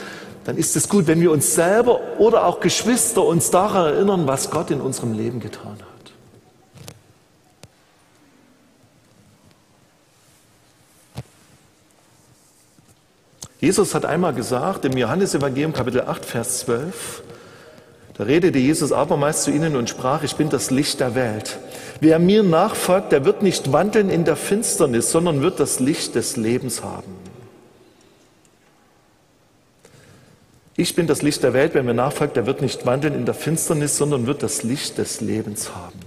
dann 0.43 0.57
ist 0.57 0.75
es 0.75 0.89
gut, 0.89 1.07
wenn 1.07 1.21
wir 1.21 1.31
uns 1.31 1.55
selber 1.55 1.99
oder 2.19 2.45
auch 2.45 2.59
Geschwister 2.59 3.23
uns 3.23 3.49
daran 3.49 3.95
erinnern, 3.95 4.27
was 4.27 4.51
Gott 4.51 4.69
in 4.69 4.79
unserem 4.79 5.13
Leben 5.13 5.39
getan 5.39 5.71
hat. 5.71 5.84
Jesus 13.65 13.95
hat 13.95 14.05
einmal 14.05 14.35
gesagt 14.35 14.85
im 14.85 14.95
Johannesevangelium 14.95 15.73
Kapitel 15.73 16.01
8, 16.01 16.23
Vers 16.23 16.59
12, 16.59 17.23
da 18.15 18.25
redete 18.25 18.59
Jesus 18.59 18.91
abermals 18.91 19.41
zu 19.41 19.49
ihnen 19.49 19.75
und 19.75 19.89
sprach, 19.89 20.21
ich 20.21 20.35
bin 20.35 20.51
das 20.51 20.69
Licht 20.69 20.99
der 20.99 21.15
Welt. 21.15 21.57
Wer 21.99 22.19
mir 22.19 22.43
nachfolgt, 22.43 23.11
der 23.11 23.25
wird 23.25 23.41
nicht 23.41 23.71
wandeln 23.71 24.11
in 24.11 24.23
der 24.23 24.35
Finsternis, 24.35 25.11
sondern 25.11 25.41
wird 25.41 25.59
das 25.59 25.79
Licht 25.79 26.13
des 26.13 26.37
Lebens 26.37 26.83
haben. 26.83 27.11
Ich 30.77 30.93
bin 30.93 31.07
das 31.07 31.23
Licht 31.23 31.41
der 31.41 31.53
Welt, 31.53 31.71
wer 31.73 31.81
mir 31.81 31.95
nachfolgt, 31.95 32.35
der 32.35 32.45
wird 32.45 32.61
nicht 32.61 32.85
wandeln 32.85 33.15
in 33.15 33.25
der 33.25 33.33
Finsternis, 33.33 33.97
sondern 33.97 34.27
wird 34.27 34.43
das 34.43 34.61
Licht 34.61 34.99
des 34.99 35.21
Lebens 35.21 35.73
haben. 35.73 35.99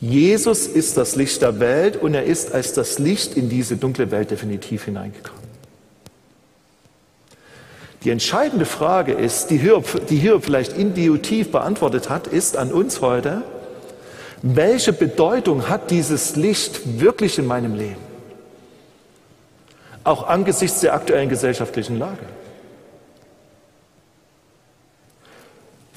Jesus 0.00 0.66
ist 0.66 0.96
das 0.96 1.14
Licht 1.14 1.40
der 1.40 1.60
Welt 1.60 1.94
und 1.94 2.14
er 2.14 2.24
ist 2.24 2.52
als 2.52 2.72
das 2.72 2.98
Licht 2.98 3.36
in 3.36 3.48
diese 3.48 3.76
dunkle 3.76 4.10
Welt 4.10 4.32
definitiv 4.32 4.86
hineingekommen. 4.86 5.35
Die 8.06 8.12
entscheidende 8.12 8.66
Frage 8.66 9.14
ist, 9.14 9.48
die 9.50 9.56
Hiob, 9.56 10.06
die 10.06 10.18
Hiob 10.18 10.44
vielleicht 10.44 10.78
intuitiv 10.78 11.50
beantwortet 11.50 12.08
hat, 12.08 12.28
ist 12.28 12.56
an 12.56 12.70
uns 12.70 13.00
heute, 13.00 13.42
welche 14.42 14.92
Bedeutung 14.92 15.68
hat 15.68 15.90
dieses 15.90 16.36
Licht 16.36 17.00
wirklich 17.00 17.36
in 17.36 17.48
meinem 17.48 17.74
Leben? 17.74 17.96
Auch 20.04 20.28
angesichts 20.28 20.78
der 20.82 20.94
aktuellen 20.94 21.28
gesellschaftlichen 21.28 21.98
Lage. 21.98 22.22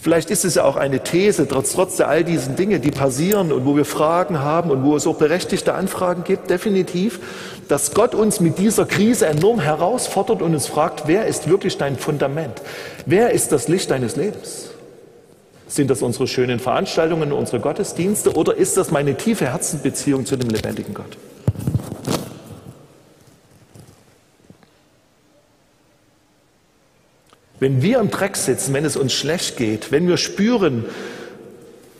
Vielleicht 0.01 0.32
ist 0.32 0.46
es 0.46 0.56
ja 0.56 0.63
auch 0.63 0.77
eine 0.77 1.03
These, 1.03 1.46
trotz, 1.48 1.74
trotz 1.74 2.00
all 2.00 2.24
diesen 2.24 2.56
Dinge, 2.56 2.79
die 2.79 2.91
passieren 2.91 3.51
und 3.51 3.65
wo 3.65 3.75
wir 3.75 3.84
Fragen 3.84 4.39
haben 4.39 4.72
und 4.72 4.84
wo 4.84 4.96
es 4.96 5.06
auch 5.06 5.18
berechtigte 5.18 5.74
Anfragen 5.74 6.24
gibt, 6.24 6.50
definitiv, 6.50 7.20
dass 7.68 7.94
Gott 7.94 8.15
uns 8.15 8.39
mit 8.39 8.60
dieser 8.60 8.86
Krise 8.86 9.25
enorm 9.25 9.60
herausfordert 9.60 10.41
und 10.41 10.53
uns 10.53 10.68
fragt, 10.68 11.03
wer 11.08 11.25
ist 11.27 11.50
wirklich 11.50 11.77
dein 11.77 11.98
Fundament? 11.98 12.62
Wer 13.06 13.32
ist 13.32 13.51
das 13.51 13.68
Licht 13.68 13.91
deines 13.91 14.15
Lebens? 14.15 14.70
Sind 15.68 15.89
das 15.89 16.01
unsere 16.01 16.27
schönen 16.27 16.60
Veranstaltungen, 16.60 17.34
unsere 17.34 17.60
Gottesdienste 17.60 18.34
oder 18.34 18.56
ist 18.56 18.77
das 18.77 18.91
meine 18.91 19.15
tiefe 19.15 19.48
Herzensbeziehung 19.48 20.25
zu 20.25 20.38
dem 20.38 20.50
lebendigen 20.50 20.94
Gott? 20.94 21.18
Wenn 27.60 27.82
wir 27.82 28.00
im 28.00 28.10
Dreck 28.10 28.38
sitzen, 28.38 28.74
wenn 28.74 28.86
es 28.86 28.96
uns 28.96 29.13
schlecht 29.13 29.58
geht, 29.58 29.92
wenn 29.92 30.08
wir 30.08 30.18
spüren, 30.18 30.86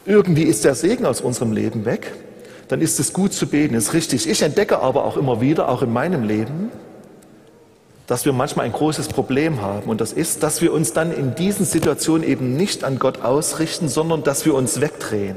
irgendwie 0.06 0.44
ist 0.44 0.66
der 0.66 0.76
Segen 0.76 1.06
aus 1.06 1.22
unserem 1.22 1.52
Leben 1.52 1.86
weg, 1.86 2.14
dann 2.70 2.82
ist 2.82 3.00
es 3.00 3.14
gut 3.14 3.34
zu 3.34 3.48
beten, 3.48 3.76
ist 3.76 3.94
richtig. 3.94 4.30
Ich 4.30 4.42
entdecke 4.42 4.80
aber 4.80 5.04
auch 5.04 5.18
immer 5.18 5.42
wieder, 5.42 5.70
auch 5.70 5.82
in 5.82 5.92
meinem 5.92 6.24
Leben, 6.24 6.72
dass 8.08 8.26
wir 8.26 8.34
manchmal 8.34 8.66
ein 8.66 8.72
großes 8.72 9.08
Problem 9.08 9.62
haben. 9.62 9.90
Und 9.90 10.02
das 10.02 10.14
ist, 10.14 10.44
dass 10.44 10.62
wir 10.62 10.72
uns 10.72 10.94
dann 10.94 11.12
in 11.12 11.36
diesen 11.36 11.66
Situationen 11.66 12.28
eben 12.28 12.56
nicht 12.56 12.84
an 12.84 12.98
Gott 12.98 13.22
ausrichten, 13.22 13.90
sondern 13.90 14.24
dass 14.24 14.46
wir 14.46 14.56
uns 14.56 14.82
wegdrehen. 14.82 15.36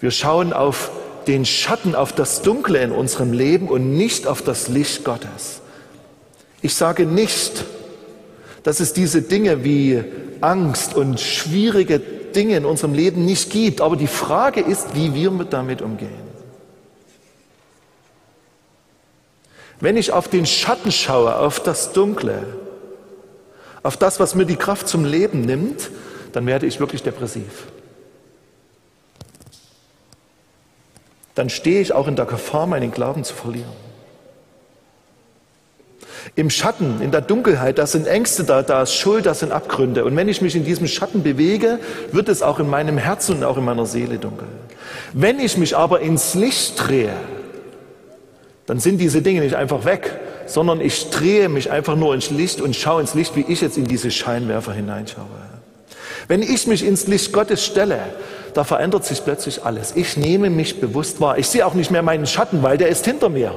Wir 0.00 0.10
schauen 0.10 0.52
auf 0.52 0.90
den 1.26 1.44
Schatten, 1.44 1.94
auf 1.94 2.12
das 2.12 2.42
Dunkle 2.42 2.82
in 2.82 2.92
unserem 2.92 3.32
Leben 3.32 3.68
und 3.68 3.96
nicht 3.96 4.26
auf 4.26 4.42
das 4.42 4.68
Licht 4.68 5.04
Gottes. 5.04 5.60
Ich 6.62 6.74
sage 6.74 7.04
nicht, 7.04 7.64
dass 8.62 8.80
es 8.80 8.92
diese 8.92 9.22
Dinge 9.22 9.64
wie 9.64 10.02
Angst 10.40 10.94
und 10.94 11.20
schwierige 11.20 11.98
Dinge 11.98 12.56
in 12.56 12.64
unserem 12.64 12.94
Leben 12.94 13.24
nicht 13.24 13.50
gibt. 13.50 13.80
Aber 13.80 13.96
die 13.96 14.06
Frage 14.06 14.60
ist, 14.60 14.94
wie 14.94 15.14
wir 15.14 15.30
damit 15.48 15.82
umgehen. 15.82 16.28
Wenn 19.80 19.96
ich 19.96 20.12
auf 20.12 20.28
den 20.28 20.44
Schatten 20.44 20.90
schaue, 20.90 21.36
auf 21.36 21.60
das 21.60 21.92
Dunkle, 21.92 22.42
auf 23.82 23.96
das, 23.96 24.18
was 24.18 24.34
mir 24.34 24.44
die 24.44 24.56
Kraft 24.56 24.88
zum 24.88 25.04
Leben 25.04 25.42
nimmt, 25.42 25.90
dann 26.32 26.46
werde 26.46 26.66
ich 26.66 26.80
wirklich 26.80 27.02
depressiv. 27.02 27.68
Dann 31.34 31.48
stehe 31.48 31.80
ich 31.80 31.92
auch 31.92 32.08
in 32.08 32.16
der 32.16 32.26
Gefahr, 32.26 32.66
meinen 32.66 32.90
Glauben 32.90 33.22
zu 33.22 33.34
verlieren. 33.34 33.87
Im 36.34 36.50
Schatten, 36.50 37.00
in 37.00 37.10
der 37.10 37.20
Dunkelheit, 37.20 37.78
da 37.78 37.86
sind 37.86 38.06
Ängste 38.06 38.44
da, 38.44 38.62
da 38.62 38.82
ist 38.82 38.94
Schuld, 38.94 39.26
da 39.26 39.34
sind 39.34 39.52
Abgründe. 39.52 40.04
Und 40.04 40.16
wenn 40.16 40.28
ich 40.28 40.40
mich 40.40 40.54
in 40.54 40.64
diesem 40.64 40.86
Schatten 40.86 41.22
bewege, 41.22 41.78
wird 42.12 42.28
es 42.28 42.42
auch 42.42 42.58
in 42.58 42.68
meinem 42.68 42.98
Herzen 42.98 43.36
und 43.36 43.44
auch 43.44 43.56
in 43.56 43.64
meiner 43.64 43.86
Seele 43.86 44.18
dunkel. 44.18 44.46
Wenn 45.12 45.40
ich 45.40 45.56
mich 45.56 45.76
aber 45.76 46.00
ins 46.00 46.34
Licht 46.34 46.74
drehe, 46.76 47.14
dann 48.66 48.78
sind 48.80 48.98
diese 48.98 49.22
Dinge 49.22 49.40
nicht 49.40 49.54
einfach 49.54 49.84
weg, 49.84 50.18
sondern 50.46 50.80
ich 50.80 51.10
drehe 51.10 51.48
mich 51.48 51.70
einfach 51.70 51.96
nur 51.96 52.14
ins 52.14 52.30
Licht 52.30 52.60
und 52.60 52.76
schaue 52.76 53.00
ins 53.00 53.14
Licht, 53.14 53.34
wie 53.36 53.44
ich 53.48 53.60
jetzt 53.60 53.78
in 53.78 53.86
diese 53.86 54.10
Scheinwerfer 54.10 54.72
hineinschaue. 54.72 55.24
Wenn 56.26 56.42
ich 56.42 56.66
mich 56.66 56.84
ins 56.84 57.06
Licht 57.06 57.32
Gottes 57.32 57.64
stelle, 57.64 58.00
da 58.52 58.64
verändert 58.64 59.04
sich 59.04 59.24
plötzlich 59.24 59.64
alles. 59.64 59.92
Ich 59.96 60.16
nehme 60.16 60.50
mich 60.50 60.80
bewusst 60.80 61.20
wahr. 61.20 61.38
Ich 61.38 61.48
sehe 61.48 61.64
auch 61.64 61.74
nicht 61.74 61.90
mehr 61.90 62.02
meinen 62.02 62.26
Schatten, 62.26 62.62
weil 62.62 62.76
der 62.76 62.88
ist 62.88 63.04
hinter 63.06 63.30
mir. 63.30 63.54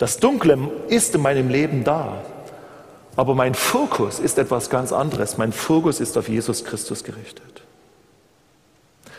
Das 0.00 0.18
Dunkle 0.18 0.58
ist 0.88 1.14
in 1.14 1.20
meinem 1.20 1.50
Leben 1.50 1.84
da. 1.84 2.22
Aber 3.16 3.34
mein 3.34 3.52
Fokus 3.52 4.18
ist 4.18 4.38
etwas 4.38 4.70
ganz 4.70 4.94
anderes. 4.94 5.36
Mein 5.36 5.52
Fokus 5.52 6.00
ist 6.00 6.16
auf 6.16 6.26
Jesus 6.26 6.64
Christus 6.64 7.04
gerichtet. 7.04 7.44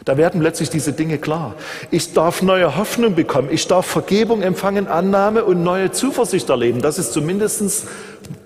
Da 0.04 0.18
werden 0.18 0.42
plötzlich 0.42 0.72
diese 0.72 0.92
Dinge 0.92 1.20
klar. 1.20 1.54
Ich 1.92 2.14
darf 2.14 2.42
neue 2.42 2.78
Hoffnung 2.78 3.14
bekommen. 3.14 3.50
Ich 3.52 3.68
darf 3.68 3.86
Vergebung 3.86 4.42
empfangen, 4.42 4.88
Annahme 4.88 5.46
und 5.46 5.62
neue 5.62 5.92
Zuversicht 5.92 6.50
erleben. 6.50 6.82
Das 6.82 6.98
ist 6.98 7.14
zumindest 7.14 7.86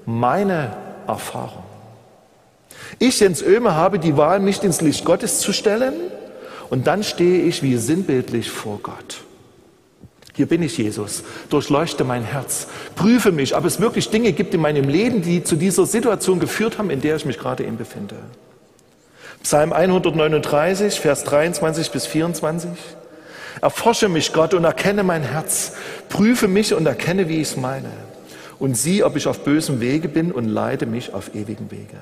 meine 0.05 0.75
Erfahrung. 1.07 1.63
Ich, 2.99 3.21
Jens 3.21 3.41
Oehme, 3.41 3.75
habe 3.75 3.97
die 3.97 4.17
Wahl, 4.17 4.41
mich 4.41 4.61
ins 4.61 4.81
Licht 4.81 5.05
Gottes 5.05 5.39
zu 5.39 5.53
stellen 5.53 5.93
und 6.69 6.85
dann 6.85 7.01
stehe 7.01 7.43
ich 7.43 7.63
wie 7.63 7.77
sinnbildlich 7.77 8.51
vor 8.51 8.81
Gott. 8.83 9.23
Hier 10.35 10.47
bin 10.47 10.61
ich, 10.61 10.77
Jesus. 10.77 11.23
Durchleuchte 11.49 12.03
mein 12.03 12.23
Herz. 12.23 12.67
Prüfe 12.95 13.31
mich, 13.31 13.55
ob 13.55 13.63
es 13.63 13.79
wirklich 13.79 14.09
Dinge 14.09 14.33
gibt 14.33 14.53
in 14.53 14.59
meinem 14.59 14.89
Leben, 14.89 15.21
die 15.21 15.43
zu 15.43 15.55
dieser 15.55 15.85
Situation 15.85 16.41
geführt 16.41 16.77
haben, 16.77 16.89
in 16.89 16.99
der 16.99 17.15
ich 17.15 17.25
mich 17.25 17.39
gerade 17.39 17.63
eben 17.63 17.77
befinde. 17.77 18.17
Psalm 19.43 19.71
139, 19.71 20.99
Vers 20.99 21.23
23 21.23 21.89
bis 21.89 22.05
24. 22.05 22.69
Erforsche 23.61 24.09
mich, 24.09 24.33
Gott, 24.33 24.53
und 24.53 24.65
erkenne 24.65 25.03
mein 25.03 25.23
Herz. 25.23 25.73
Prüfe 26.09 26.49
mich 26.49 26.73
und 26.73 26.85
erkenne, 26.85 27.29
wie 27.29 27.39
ich 27.39 27.49
es 27.49 27.57
meine. 27.57 27.91
Und 28.59 28.75
sieh, 28.75 29.03
ob 29.03 29.15
ich 29.15 29.27
auf 29.27 29.45
bösem 29.45 29.79
Wege 29.79 30.09
bin 30.09 30.33
und 30.33 30.45
leite 30.45 30.85
mich 30.85 31.13
auf 31.13 31.33
ewigen 31.33 31.71
Wege. 31.71 31.97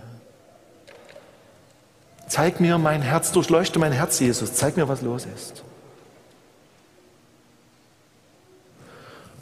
Zeig 2.28 2.60
mir 2.60 2.80
mein 2.80 3.04
Herz, 3.04 3.32
durchleuchte 3.32 3.78
mein 3.78 3.92
Herz, 3.92 4.20
Jesus. 4.20 4.54
Zeig 4.54 4.76
mir, 4.76 4.88
was 4.88 5.04
los 5.04 5.28
ist. 5.36 5.64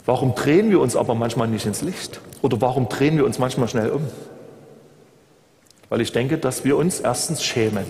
Warum 0.04 0.34
drehen 0.34 0.70
wir 0.70 0.80
uns 0.80 0.96
aber 0.96 1.14
manchmal 1.14 1.48
nicht 1.48 1.66
ins 1.66 1.82
Licht? 1.82 2.20
Oder 2.42 2.60
warum 2.60 2.88
drehen 2.88 3.16
wir 3.16 3.24
uns 3.24 3.38
manchmal 3.38 3.68
schnell 3.68 3.90
um? 3.90 4.02
Weil 5.88 6.00
ich 6.00 6.12
denke, 6.12 6.38
dass 6.38 6.64
wir 6.64 6.76
uns 6.76 7.00
erstens 7.00 7.44
schämen. 7.44 7.84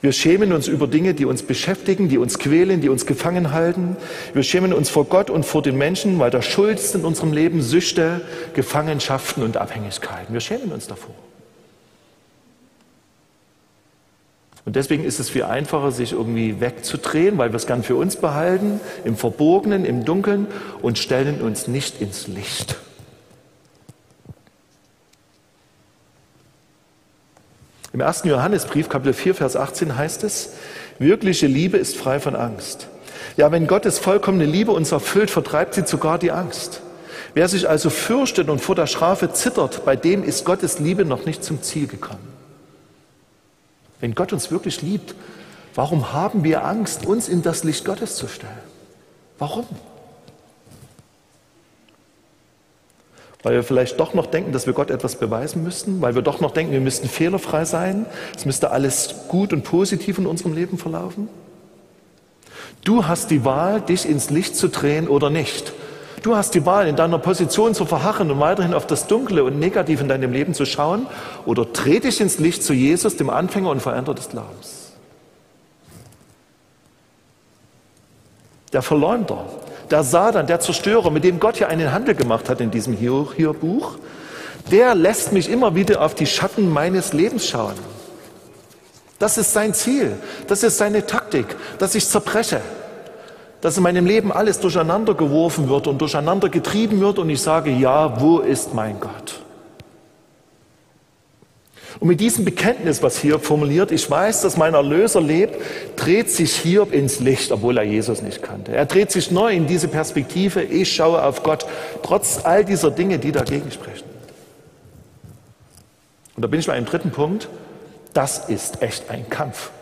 Wir 0.00 0.12
schämen 0.12 0.52
uns 0.52 0.68
über 0.68 0.86
Dinge, 0.86 1.14
die 1.14 1.24
uns 1.24 1.42
beschäftigen, 1.42 2.08
die 2.08 2.18
uns 2.18 2.38
quälen, 2.38 2.80
die 2.80 2.88
uns 2.88 3.06
gefangen 3.06 3.52
halten. 3.52 3.96
Wir 4.34 4.42
schämen 4.42 4.72
uns 4.72 4.88
vor 4.88 5.06
Gott 5.06 5.30
und 5.30 5.44
vor 5.44 5.62
den 5.62 5.76
Menschen, 5.76 6.18
weil 6.18 6.30
da 6.30 6.42
Schuld 6.42 6.78
ist 6.78 6.94
in 6.94 7.04
unserem 7.04 7.32
Leben, 7.32 7.62
Süchte, 7.62 8.20
Gefangenschaften 8.54 9.42
und 9.42 9.56
Abhängigkeiten. 9.56 10.32
Wir 10.32 10.40
schämen 10.40 10.70
uns 10.72 10.86
davor. 10.86 11.14
Und 14.66 14.74
deswegen 14.74 15.04
ist 15.04 15.20
es 15.20 15.30
viel 15.30 15.44
einfacher, 15.44 15.92
sich 15.92 16.12
irgendwie 16.12 16.60
wegzudrehen, 16.60 17.38
weil 17.38 17.52
wir 17.52 17.56
es 17.56 17.68
gern 17.68 17.84
für 17.84 17.94
uns 17.94 18.16
behalten, 18.16 18.80
im 19.04 19.16
Verborgenen, 19.16 19.84
im 19.84 20.04
Dunkeln 20.04 20.48
und 20.82 20.98
stellen 20.98 21.40
uns 21.40 21.68
nicht 21.68 22.00
ins 22.02 22.26
Licht. 22.26 22.76
Im 27.92 28.00
ersten 28.00 28.28
Johannesbrief, 28.28 28.88
Kapitel 28.88 29.14
4, 29.14 29.36
Vers 29.36 29.56
18 29.56 29.96
heißt 29.96 30.24
es, 30.24 30.54
wirkliche 30.98 31.46
Liebe 31.46 31.78
ist 31.78 31.96
frei 31.96 32.18
von 32.18 32.34
Angst. 32.34 32.88
Ja, 33.36 33.52
wenn 33.52 33.68
Gottes 33.68 34.00
vollkommene 34.00 34.46
Liebe 34.46 34.72
uns 34.72 34.90
erfüllt, 34.90 35.30
vertreibt 35.30 35.74
sie 35.74 35.86
sogar 35.86 36.18
die 36.18 36.32
Angst. 36.32 36.82
Wer 37.34 37.46
sich 37.46 37.68
also 37.68 37.88
fürchtet 37.88 38.48
und 38.48 38.60
vor 38.60 38.74
der 38.74 38.88
Strafe 38.88 39.32
zittert, 39.32 39.84
bei 39.84 39.94
dem 39.94 40.24
ist 40.24 40.44
Gottes 40.44 40.80
Liebe 40.80 41.04
noch 41.04 41.24
nicht 41.24 41.44
zum 41.44 41.62
Ziel 41.62 41.86
gekommen. 41.86 42.35
Wenn 44.06 44.14
Gott 44.14 44.32
uns 44.32 44.52
wirklich 44.52 44.82
liebt, 44.82 45.16
warum 45.74 46.12
haben 46.12 46.44
wir 46.44 46.64
Angst, 46.64 47.06
uns 47.06 47.28
in 47.28 47.42
das 47.42 47.64
Licht 47.64 47.84
Gottes 47.84 48.14
zu 48.14 48.28
stellen? 48.28 48.52
Warum? 49.40 49.66
Weil 53.42 53.54
wir 53.54 53.64
vielleicht 53.64 53.98
doch 53.98 54.14
noch 54.14 54.26
denken, 54.26 54.52
dass 54.52 54.66
wir 54.66 54.74
Gott 54.74 54.92
etwas 54.92 55.16
beweisen 55.16 55.64
müssten, 55.64 56.00
weil 56.02 56.14
wir 56.14 56.22
doch 56.22 56.40
noch 56.40 56.52
denken, 56.52 56.70
wir 56.70 56.80
müssten 56.80 57.08
fehlerfrei 57.08 57.64
sein, 57.64 58.06
es 58.36 58.44
müsste 58.44 58.70
alles 58.70 59.12
gut 59.26 59.52
und 59.52 59.64
positiv 59.64 60.18
in 60.18 60.26
unserem 60.26 60.54
Leben 60.54 60.78
verlaufen. 60.78 61.28
Du 62.84 63.08
hast 63.08 63.32
die 63.32 63.44
Wahl, 63.44 63.80
dich 63.80 64.08
ins 64.08 64.30
Licht 64.30 64.54
zu 64.54 64.68
drehen 64.68 65.08
oder 65.08 65.30
nicht. 65.30 65.72
Du 66.26 66.34
hast 66.34 66.54
die 66.54 66.66
Wahl, 66.66 66.88
in 66.88 66.96
deiner 66.96 67.20
Position 67.20 67.72
zu 67.72 67.84
verharren 67.84 68.32
und 68.32 68.40
weiterhin 68.40 68.74
auf 68.74 68.84
das 68.84 69.06
Dunkle 69.06 69.44
und 69.44 69.60
Negative 69.60 70.02
in 70.02 70.08
deinem 70.08 70.32
Leben 70.32 70.54
zu 70.54 70.64
schauen 70.64 71.06
oder 71.44 71.64
dreh 71.66 72.00
dich 72.00 72.20
ins 72.20 72.40
Licht 72.40 72.64
zu 72.64 72.72
Jesus, 72.72 73.16
dem 73.16 73.30
Anfänger 73.30 73.70
und 73.70 73.80
Veränder 73.80 74.12
des 74.12 74.30
Glaubens. 74.30 74.90
Der 78.72 78.82
Verleumder, 78.82 79.44
der 79.88 80.02
Satan, 80.02 80.48
der 80.48 80.58
Zerstörer, 80.58 81.12
mit 81.12 81.22
dem 81.22 81.38
Gott 81.38 81.60
ja 81.60 81.68
einen 81.68 81.92
Handel 81.92 82.16
gemacht 82.16 82.48
hat 82.48 82.60
in 82.60 82.72
diesem 82.72 82.94
Hier-Buch, 82.94 83.96
der 84.72 84.96
lässt 84.96 85.30
mich 85.30 85.48
immer 85.48 85.76
wieder 85.76 86.02
auf 86.02 86.16
die 86.16 86.26
Schatten 86.26 86.68
meines 86.68 87.12
Lebens 87.12 87.46
schauen. 87.46 87.74
Das 89.20 89.38
ist 89.38 89.52
sein 89.52 89.74
Ziel, 89.74 90.18
das 90.48 90.64
ist 90.64 90.76
seine 90.76 91.06
Taktik, 91.06 91.54
dass 91.78 91.94
ich 91.94 92.08
zerbreche, 92.08 92.62
dass 93.66 93.76
in 93.76 93.82
meinem 93.82 94.06
Leben 94.06 94.30
alles 94.30 94.60
durcheinander 94.60 95.14
geworfen 95.14 95.68
wird 95.68 95.88
und 95.88 96.00
durcheinander 96.00 96.48
getrieben 96.48 97.00
wird 97.00 97.18
und 97.18 97.28
ich 97.28 97.42
sage, 97.42 97.68
ja, 97.72 98.20
wo 98.20 98.38
ist 98.38 98.74
mein 98.74 99.00
Gott? 99.00 99.40
Und 101.98 102.06
mit 102.06 102.20
diesem 102.20 102.44
Bekenntnis, 102.44 103.02
was 103.02 103.18
hier 103.18 103.40
formuliert, 103.40 103.90
ich 103.90 104.08
weiß, 104.08 104.42
dass 104.42 104.56
mein 104.56 104.74
Erlöser 104.74 105.20
lebt, 105.20 105.60
dreht 105.96 106.30
sich 106.30 106.54
Hiob 106.54 106.92
ins 106.92 107.18
Licht, 107.18 107.50
obwohl 107.50 107.78
er 107.78 107.82
Jesus 107.82 108.22
nicht 108.22 108.40
kannte. 108.40 108.70
Er 108.70 108.86
dreht 108.86 109.10
sich 109.10 109.32
neu 109.32 109.52
in 109.52 109.66
diese 109.66 109.88
Perspektive, 109.88 110.62
ich 110.62 110.94
schaue 110.94 111.20
auf 111.24 111.42
Gott, 111.42 111.66
trotz 112.04 112.44
all 112.44 112.64
dieser 112.64 112.92
Dinge, 112.92 113.18
die 113.18 113.32
dagegen 113.32 113.72
sprechen. 113.72 114.06
Und 116.36 116.42
da 116.42 116.46
bin 116.46 116.60
ich 116.60 116.68
bei 116.68 116.74
einem 116.74 116.86
dritten 116.86 117.10
Punkt, 117.10 117.48
das 118.12 118.48
ist 118.48 118.80
echt 118.80 119.10
ein 119.10 119.28
Kampf. 119.28 119.72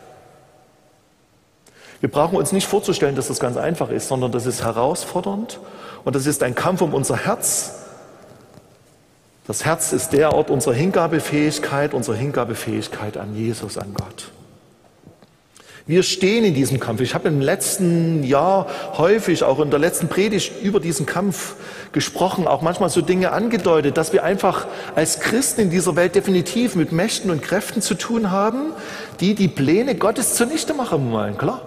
Wir 2.05 2.11
brauchen 2.11 2.37
uns 2.37 2.53
nicht 2.53 2.67
vorzustellen, 2.67 3.17
dass 3.17 3.29
das 3.29 3.41
ganz 3.41 3.57
einfach 3.57 3.89
ist, 3.89 4.09
sondern 4.09 4.31
das 4.31 4.45
ist 4.45 4.63
herausfordernd 4.63 5.59
und 6.05 6.15
das 6.15 6.27
ist 6.27 6.43
ein 6.43 6.55
Kampf 6.55 6.83
um 6.83 6.93
unser 6.93 7.17
Herz. 7.17 7.77
Das 9.47 9.65
Herz 9.65 9.95
ist 9.95 10.13
der 10.13 10.35
Ort 10.35 10.51
unserer 10.51 10.75
Hingabefähigkeit, 10.75 11.95
unserer 11.95 12.17
Hingabefähigkeit 12.17 13.17
an 13.17 13.35
Jesus, 13.35 13.79
an 13.79 13.95
Gott. 13.95 14.33
Wir 15.87 16.03
stehen 16.03 16.45
in 16.45 16.53
diesem 16.53 16.79
Kampf. 16.79 17.01
Ich 17.01 17.15
habe 17.15 17.29
im 17.29 17.41
letzten 17.41 18.23
Jahr 18.23 18.67
häufig, 18.99 19.43
auch 19.43 19.59
in 19.61 19.71
der 19.71 19.81
letzten 19.81 20.09
Predigt, 20.09 20.61
über 20.63 20.81
diesen 20.81 21.07
Kampf 21.07 21.55
gesprochen, 21.93 22.47
auch 22.47 22.61
manchmal 22.61 22.91
so 22.91 23.01
Dinge 23.01 23.33
angedeutet, 23.33 23.97
dass 23.97 24.13
wir 24.13 24.25
einfach 24.25 24.67
als 24.95 25.21
Christen 25.21 25.63
in 25.63 25.71
dieser 25.71 25.97
Welt 25.97 26.15
definitiv 26.17 26.75
mit 26.75 26.93
Mächten 26.93 27.31
und 27.31 27.41
Kräften 27.41 27.81
zu 27.81 27.95
tun 27.95 28.31
haben, 28.31 28.75
die 29.21 29.35
die 29.35 29.49
Pläne 29.49 29.95
Gottes 29.95 30.35
zunichte 30.35 30.75
machen 30.75 31.11
wollen. 31.11 31.39
Klar. 31.39 31.63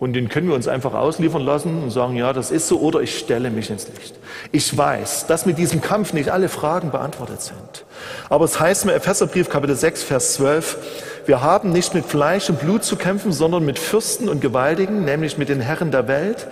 Und 0.00 0.14
den 0.14 0.30
können 0.30 0.48
wir 0.48 0.54
uns 0.54 0.66
einfach 0.66 0.94
ausliefern 0.94 1.42
lassen 1.42 1.82
und 1.82 1.90
sagen, 1.90 2.16
ja, 2.16 2.32
das 2.32 2.50
ist 2.50 2.66
so, 2.68 2.80
oder 2.80 3.02
ich 3.02 3.18
stelle 3.18 3.50
mich 3.50 3.68
ins 3.68 3.86
Licht. 3.86 4.14
Ich 4.50 4.76
weiß, 4.76 5.26
dass 5.26 5.44
mit 5.44 5.58
diesem 5.58 5.82
Kampf 5.82 6.14
nicht 6.14 6.30
alle 6.30 6.48
Fragen 6.48 6.90
beantwortet 6.90 7.42
sind. 7.42 7.84
Aber 8.30 8.46
es 8.46 8.58
heißt 8.58 8.84
im 8.84 8.90
Epheserbrief 8.90 9.50
Kapitel 9.50 9.76
6, 9.76 10.02
Vers 10.02 10.32
12, 10.34 10.78
wir 11.26 11.42
haben 11.42 11.70
nicht 11.70 11.92
mit 11.92 12.06
Fleisch 12.06 12.48
und 12.48 12.60
Blut 12.60 12.82
zu 12.82 12.96
kämpfen, 12.96 13.30
sondern 13.30 13.62
mit 13.66 13.78
Fürsten 13.78 14.30
und 14.30 14.40
Gewaltigen, 14.40 15.04
nämlich 15.04 15.36
mit 15.36 15.50
den 15.50 15.60
Herren 15.60 15.90
der 15.90 16.08
Welt, 16.08 16.46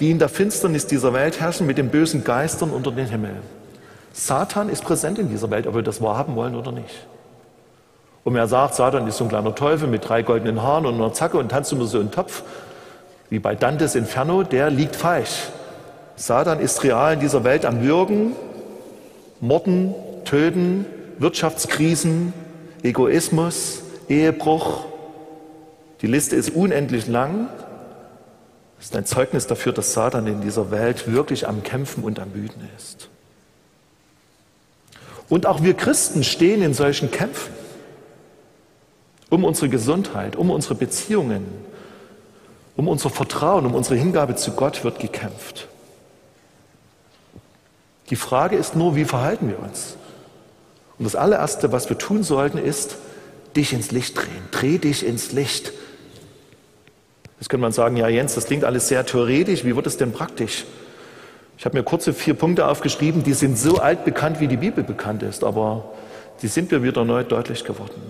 die 0.00 0.10
in 0.10 0.18
der 0.18 0.30
Finsternis 0.30 0.86
dieser 0.86 1.12
Welt 1.12 1.40
herrschen, 1.40 1.66
mit 1.66 1.76
den 1.76 1.90
bösen 1.90 2.24
Geistern 2.24 2.70
unter 2.70 2.90
den 2.90 3.06
Himmel. 3.06 3.36
Satan 4.14 4.70
ist 4.70 4.82
präsent 4.82 5.18
in 5.18 5.28
dieser 5.28 5.50
Welt, 5.50 5.66
ob 5.66 5.74
wir 5.74 5.82
das 5.82 6.00
wahrhaben 6.00 6.36
wollen 6.36 6.54
oder 6.54 6.72
nicht. 6.72 7.06
Und 8.24 8.32
wer 8.32 8.48
sagt, 8.48 8.76
Satan 8.76 9.06
ist 9.06 9.18
so 9.18 9.24
ein 9.24 9.28
kleiner 9.28 9.54
Teufel 9.54 9.88
mit 9.88 10.08
drei 10.08 10.22
goldenen 10.22 10.62
Haaren 10.62 10.86
und 10.86 10.94
einer 10.94 11.12
Zacke 11.12 11.36
und 11.36 11.50
tanzt 11.50 11.70
immer 11.72 11.84
so 11.84 12.00
einen 12.00 12.10
Topf, 12.10 12.42
wie 13.34 13.40
bei 13.40 13.56
Dantes 13.56 13.96
Inferno, 13.96 14.44
der 14.44 14.70
liegt 14.70 14.94
falsch. 14.94 15.48
Satan 16.14 16.60
ist 16.60 16.84
real 16.84 17.14
in 17.14 17.18
dieser 17.18 17.42
Welt 17.42 17.64
am 17.64 17.82
Würgen, 17.82 18.30
Morden, 19.40 19.92
Töten, 20.24 20.86
Wirtschaftskrisen, 21.18 22.32
Egoismus, 22.84 23.82
Ehebruch. 24.08 24.84
Die 26.00 26.06
Liste 26.06 26.36
ist 26.36 26.50
unendlich 26.50 27.08
lang. 27.08 27.48
Das 28.76 28.86
ist 28.86 28.96
ein 28.96 29.04
Zeugnis 29.04 29.48
dafür, 29.48 29.72
dass 29.72 29.94
Satan 29.94 30.28
in 30.28 30.40
dieser 30.40 30.70
Welt 30.70 31.10
wirklich 31.10 31.48
am 31.48 31.64
Kämpfen 31.64 32.04
und 32.04 32.20
am 32.20 32.32
Wüten 32.34 32.68
ist. 32.76 33.08
Und 35.28 35.46
auch 35.46 35.60
wir 35.60 35.74
Christen 35.74 36.22
stehen 36.22 36.62
in 36.62 36.72
solchen 36.72 37.10
Kämpfen 37.10 37.52
um 39.28 39.42
unsere 39.42 39.68
Gesundheit, 39.68 40.36
um 40.36 40.50
unsere 40.50 40.76
Beziehungen, 40.76 41.44
um 42.76 42.88
unser 42.88 43.10
Vertrauen, 43.10 43.66
um 43.66 43.74
unsere 43.74 43.96
Hingabe 43.96 44.36
zu 44.36 44.52
Gott 44.52 44.84
wird 44.84 44.98
gekämpft. 44.98 45.68
Die 48.10 48.16
Frage 48.16 48.56
ist 48.56 48.76
nur, 48.76 48.96
wie 48.96 49.04
verhalten 49.04 49.48
wir 49.48 49.58
uns? 49.58 49.96
Und 50.98 51.04
das 51.04 51.16
allererste, 51.16 51.72
was 51.72 51.88
wir 51.88 51.98
tun 51.98 52.22
sollten, 52.22 52.58
ist, 52.58 52.96
dich 53.56 53.72
ins 53.72 53.90
Licht 53.90 54.16
drehen. 54.16 54.48
Dreh 54.50 54.78
dich 54.78 55.06
ins 55.06 55.32
Licht. 55.32 55.72
Jetzt 57.40 57.48
könnte 57.48 57.62
man 57.62 57.72
sagen, 57.72 57.96
ja 57.96 58.08
Jens, 58.08 58.34
das 58.34 58.46
klingt 58.46 58.64
alles 58.64 58.88
sehr 58.88 59.04
theoretisch. 59.06 59.64
Wie 59.64 59.74
wird 59.74 59.86
es 59.86 59.96
denn 59.96 60.12
praktisch? 60.12 60.64
Ich 61.56 61.64
habe 61.64 61.76
mir 61.76 61.84
kurze 61.84 62.12
vier 62.12 62.34
Punkte 62.34 62.66
aufgeschrieben, 62.66 63.22
die 63.22 63.32
sind 63.32 63.58
so 63.58 63.78
alt 63.78 64.04
bekannt, 64.04 64.40
wie 64.40 64.48
die 64.48 64.56
Bibel 64.56 64.82
bekannt 64.82 65.22
ist, 65.22 65.44
aber 65.44 65.84
die 66.42 66.48
sind 66.48 66.72
mir 66.72 66.82
wieder 66.82 67.04
neu 67.04 67.22
deutlich 67.22 67.64
geworden. 67.64 68.02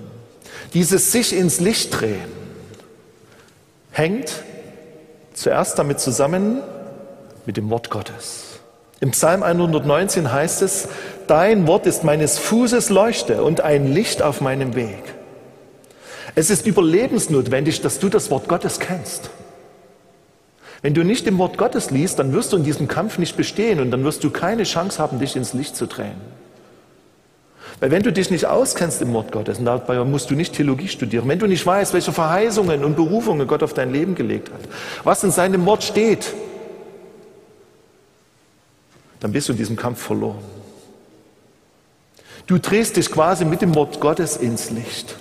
Dieses 0.72 1.12
sich 1.12 1.36
ins 1.36 1.60
Licht 1.60 2.00
drehen 2.00 2.32
hängt 3.90 4.42
zuerst 5.34 5.78
damit 5.78 6.00
zusammen 6.00 6.62
mit 7.44 7.56
dem 7.56 7.68
Wort 7.68 7.90
Gottes. 7.90 8.60
Im 9.00 9.10
Psalm 9.10 9.42
119 9.42 10.32
heißt 10.32 10.62
es, 10.62 10.88
Dein 11.26 11.66
Wort 11.66 11.86
ist 11.86 12.04
meines 12.04 12.38
Fußes 12.38 12.90
Leuchte 12.90 13.44
und 13.44 13.60
ein 13.60 13.92
Licht 13.92 14.22
auf 14.22 14.40
meinem 14.40 14.74
Weg. 14.74 15.02
Es 16.34 16.50
ist 16.50 16.66
überlebensnotwendig, 16.66 17.80
dass 17.80 17.98
du 17.98 18.08
das 18.08 18.30
Wort 18.30 18.48
Gottes 18.48 18.80
kennst. 18.80 19.30
Wenn 20.82 20.94
du 20.94 21.02
nicht 21.02 21.26
im 21.26 21.38
Wort 21.38 21.56
Gottes 21.56 21.90
liest, 21.90 22.18
dann 22.18 22.32
wirst 22.32 22.52
du 22.52 22.56
in 22.56 22.64
diesem 22.64 22.88
Kampf 22.88 23.18
nicht 23.18 23.36
bestehen 23.36 23.80
und 23.80 23.90
dann 23.90 24.04
wirst 24.04 24.22
du 24.22 24.30
keine 24.30 24.64
Chance 24.64 24.98
haben, 24.98 25.18
dich 25.18 25.34
ins 25.36 25.54
Licht 25.54 25.76
zu 25.76 25.86
drehen. 25.86 26.20
Weil 27.80 27.90
wenn 27.90 28.02
du 28.02 28.12
dich 28.12 28.30
nicht 28.30 28.46
auskennst 28.46 29.02
im 29.02 29.12
Wort 29.12 29.32
Gottes, 29.32 29.58
und 29.58 29.64
dabei 29.64 30.02
musst 30.04 30.30
du 30.30 30.34
nicht 30.34 30.54
Theologie 30.54 30.88
studieren, 30.88 31.28
wenn 31.28 31.38
du 31.38 31.46
nicht 31.46 31.64
weißt, 31.66 31.92
welche 31.92 32.12
Verheißungen 32.12 32.84
und 32.84 32.96
Berufungen 32.96 33.46
Gott 33.46 33.62
auf 33.62 33.74
dein 33.74 33.92
Leben 33.92 34.14
gelegt 34.14 34.50
hat, 34.52 34.60
was 35.02 35.24
in 35.24 35.30
seinem 35.30 35.64
Wort 35.66 35.82
steht, 35.82 36.32
dann 39.20 39.32
bist 39.32 39.48
du 39.48 39.52
in 39.52 39.58
diesem 39.58 39.76
Kampf 39.76 40.02
verloren. 40.02 40.42
Du 42.46 42.58
drehst 42.58 42.96
dich 42.96 43.10
quasi 43.10 43.44
mit 43.44 43.62
dem 43.62 43.74
Wort 43.74 44.00
Gottes 44.00 44.36
ins 44.36 44.70
Licht. 44.70 45.16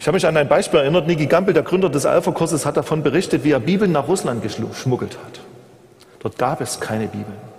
Ich 0.00 0.06
habe 0.06 0.16
mich 0.16 0.26
an 0.26 0.36
ein 0.36 0.48
Beispiel 0.48 0.80
erinnert. 0.80 1.06
Niki 1.06 1.26
Gampel, 1.26 1.54
der 1.54 1.62
Gründer 1.62 1.88
des 1.88 2.04
Alpha-Kurses, 2.04 2.66
hat 2.66 2.76
davon 2.76 3.02
berichtet, 3.02 3.44
wie 3.44 3.52
er 3.52 3.60
Bibeln 3.60 3.92
nach 3.92 4.06
Russland 4.06 4.42
geschmuggelt 4.42 5.16
hat. 5.16 5.40
Dort 6.20 6.38
gab 6.38 6.60
es 6.60 6.80
keine 6.80 7.06
Bibeln. 7.06 7.53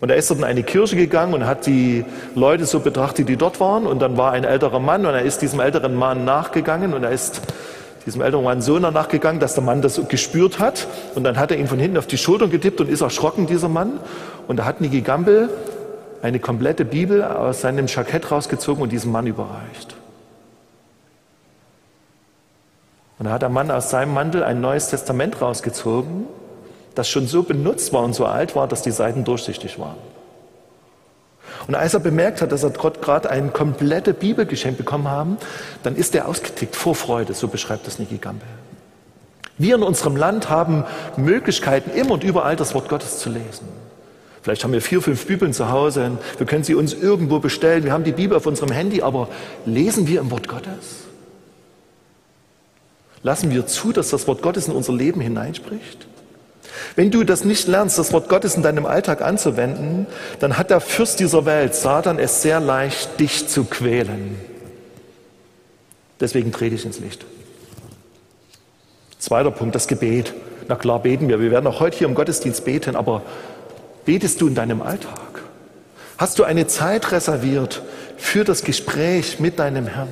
Und 0.00 0.10
er 0.10 0.16
ist 0.16 0.30
dort 0.30 0.40
in 0.40 0.44
eine 0.44 0.62
Kirche 0.62 0.96
gegangen 0.96 1.34
und 1.34 1.46
hat 1.46 1.66
die 1.66 2.04
Leute 2.34 2.66
so 2.66 2.80
betrachtet, 2.80 3.28
die 3.28 3.36
dort 3.36 3.60
waren. 3.60 3.86
Und 3.86 4.00
dann 4.00 4.16
war 4.16 4.32
ein 4.32 4.44
älterer 4.44 4.80
Mann 4.80 5.06
und 5.06 5.14
er 5.14 5.22
ist 5.22 5.42
diesem 5.42 5.60
älteren 5.60 5.94
Mann 5.94 6.24
nachgegangen 6.24 6.94
und 6.94 7.04
er 7.04 7.10
ist 7.10 7.42
diesem 8.06 8.22
älteren 8.22 8.44
Mann 8.44 8.62
so 8.62 8.78
nachgegangen, 8.78 9.40
dass 9.40 9.54
der 9.54 9.62
Mann 9.62 9.82
das 9.82 10.00
gespürt 10.08 10.58
hat. 10.58 10.86
Und 11.14 11.24
dann 11.24 11.38
hat 11.38 11.50
er 11.50 11.58
ihn 11.58 11.68
von 11.68 11.78
hinten 11.78 11.96
auf 11.96 12.06
die 12.06 12.18
Schultern 12.18 12.50
getippt 12.50 12.80
und 12.80 12.88
ist 12.88 13.00
erschrocken, 13.00 13.46
dieser 13.46 13.68
Mann. 13.68 14.00
Und 14.48 14.56
da 14.56 14.64
hat 14.64 14.80
Niki 14.80 15.02
Gamble 15.02 15.48
eine 16.22 16.38
komplette 16.38 16.84
Bibel 16.84 17.22
aus 17.22 17.62
seinem 17.62 17.86
Jackett 17.86 18.30
rausgezogen 18.30 18.82
und 18.82 18.90
diesem 18.92 19.12
Mann 19.12 19.26
überreicht. 19.26 19.96
Und 23.18 23.26
da 23.26 23.32
hat 23.32 23.42
der 23.42 23.50
Mann 23.50 23.70
aus 23.70 23.90
seinem 23.90 24.14
Mantel 24.14 24.42
ein 24.42 24.60
neues 24.60 24.88
Testament 24.88 25.40
rausgezogen, 25.40 26.26
das 26.94 27.08
schon 27.08 27.26
so 27.26 27.42
benutzt 27.42 27.92
war 27.92 28.02
und 28.02 28.14
so 28.14 28.26
alt 28.26 28.54
war, 28.54 28.68
dass 28.68 28.82
die 28.82 28.90
Seiten 28.90 29.24
durchsichtig 29.24 29.78
waren. 29.78 29.96
Und 31.66 31.74
als 31.74 31.94
er 31.94 32.00
bemerkt 32.00 32.42
hat, 32.42 32.52
dass 32.52 32.62
er 32.62 32.70
Gott 32.70 33.02
gerade 33.02 33.30
eine 33.30 33.50
komplette 33.50 34.14
Bibel 34.14 34.46
geschenkt 34.46 34.78
bekommen 34.78 35.08
haben, 35.08 35.36
dann 35.82 35.96
ist 35.96 36.14
er 36.14 36.28
ausgetickt 36.28 36.74
vor 36.74 36.94
Freude, 36.94 37.34
so 37.34 37.48
beschreibt 37.48 37.86
das 37.86 37.98
Niki 37.98 38.18
Gambe. 38.18 38.44
Wir 39.58 39.76
in 39.76 39.82
unserem 39.82 40.16
Land 40.16 40.48
haben 40.50 40.84
Möglichkeiten, 41.16 41.90
immer 41.90 42.12
und 42.12 42.24
überall 42.24 42.56
das 42.56 42.74
Wort 42.74 42.88
Gottes 42.88 43.18
zu 43.18 43.28
lesen. 43.30 43.68
Vielleicht 44.42 44.64
haben 44.64 44.72
wir 44.72 44.82
vier, 44.82 45.00
fünf 45.00 45.26
Bibeln 45.26 45.52
zu 45.52 45.70
Hause, 45.70 46.18
wir 46.36 46.46
können 46.46 46.64
sie 46.64 46.74
uns 46.74 46.94
irgendwo 46.94 47.38
bestellen, 47.38 47.84
wir 47.84 47.92
haben 47.92 48.02
die 48.02 48.12
Bibel 48.12 48.36
auf 48.36 48.46
unserem 48.46 48.72
Handy, 48.72 49.02
aber 49.02 49.28
lesen 49.64 50.08
wir 50.08 50.20
im 50.20 50.32
Wort 50.32 50.48
Gottes? 50.48 51.04
Lassen 53.22 53.52
wir 53.52 53.68
zu, 53.68 53.92
dass 53.92 54.10
das 54.10 54.26
Wort 54.26 54.42
Gottes 54.42 54.66
in 54.66 54.74
unser 54.74 54.92
Leben 54.92 55.20
hineinspricht? 55.20 56.08
Wenn 56.96 57.10
du 57.10 57.24
das 57.24 57.44
nicht 57.44 57.68
lernst, 57.68 57.98
das 57.98 58.12
Wort 58.12 58.28
Gottes 58.28 58.54
in 58.54 58.62
deinem 58.62 58.86
Alltag 58.86 59.22
anzuwenden, 59.22 60.06
dann 60.40 60.58
hat 60.58 60.70
der 60.70 60.80
Fürst 60.80 61.20
dieser 61.20 61.44
Welt, 61.44 61.74
Satan, 61.74 62.18
es 62.18 62.42
sehr 62.42 62.60
leicht, 62.60 63.18
dich 63.20 63.48
zu 63.48 63.64
quälen. 63.64 64.36
Deswegen 66.20 66.52
dreh 66.52 66.70
dich 66.70 66.84
ins 66.84 67.00
Licht. 67.00 67.24
Zweiter 69.18 69.50
Punkt, 69.50 69.74
das 69.74 69.88
Gebet. 69.88 70.32
Na 70.68 70.76
klar, 70.76 71.00
beten 71.00 71.28
wir. 71.28 71.40
Wir 71.40 71.50
werden 71.50 71.66
auch 71.66 71.80
heute 71.80 71.98
hier 71.98 72.06
im 72.06 72.14
Gottesdienst 72.14 72.64
beten, 72.64 72.96
aber 72.96 73.22
betest 74.04 74.40
du 74.40 74.48
in 74.48 74.54
deinem 74.54 74.82
Alltag? 74.82 75.42
Hast 76.18 76.38
du 76.38 76.44
eine 76.44 76.66
Zeit 76.66 77.10
reserviert 77.10 77.82
für 78.16 78.44
das 78.44 78.62
Gespräch 78.62 79.40
mit 79.40 79.58
deinem 79.58 79.86
Herrn? 79.86 80.08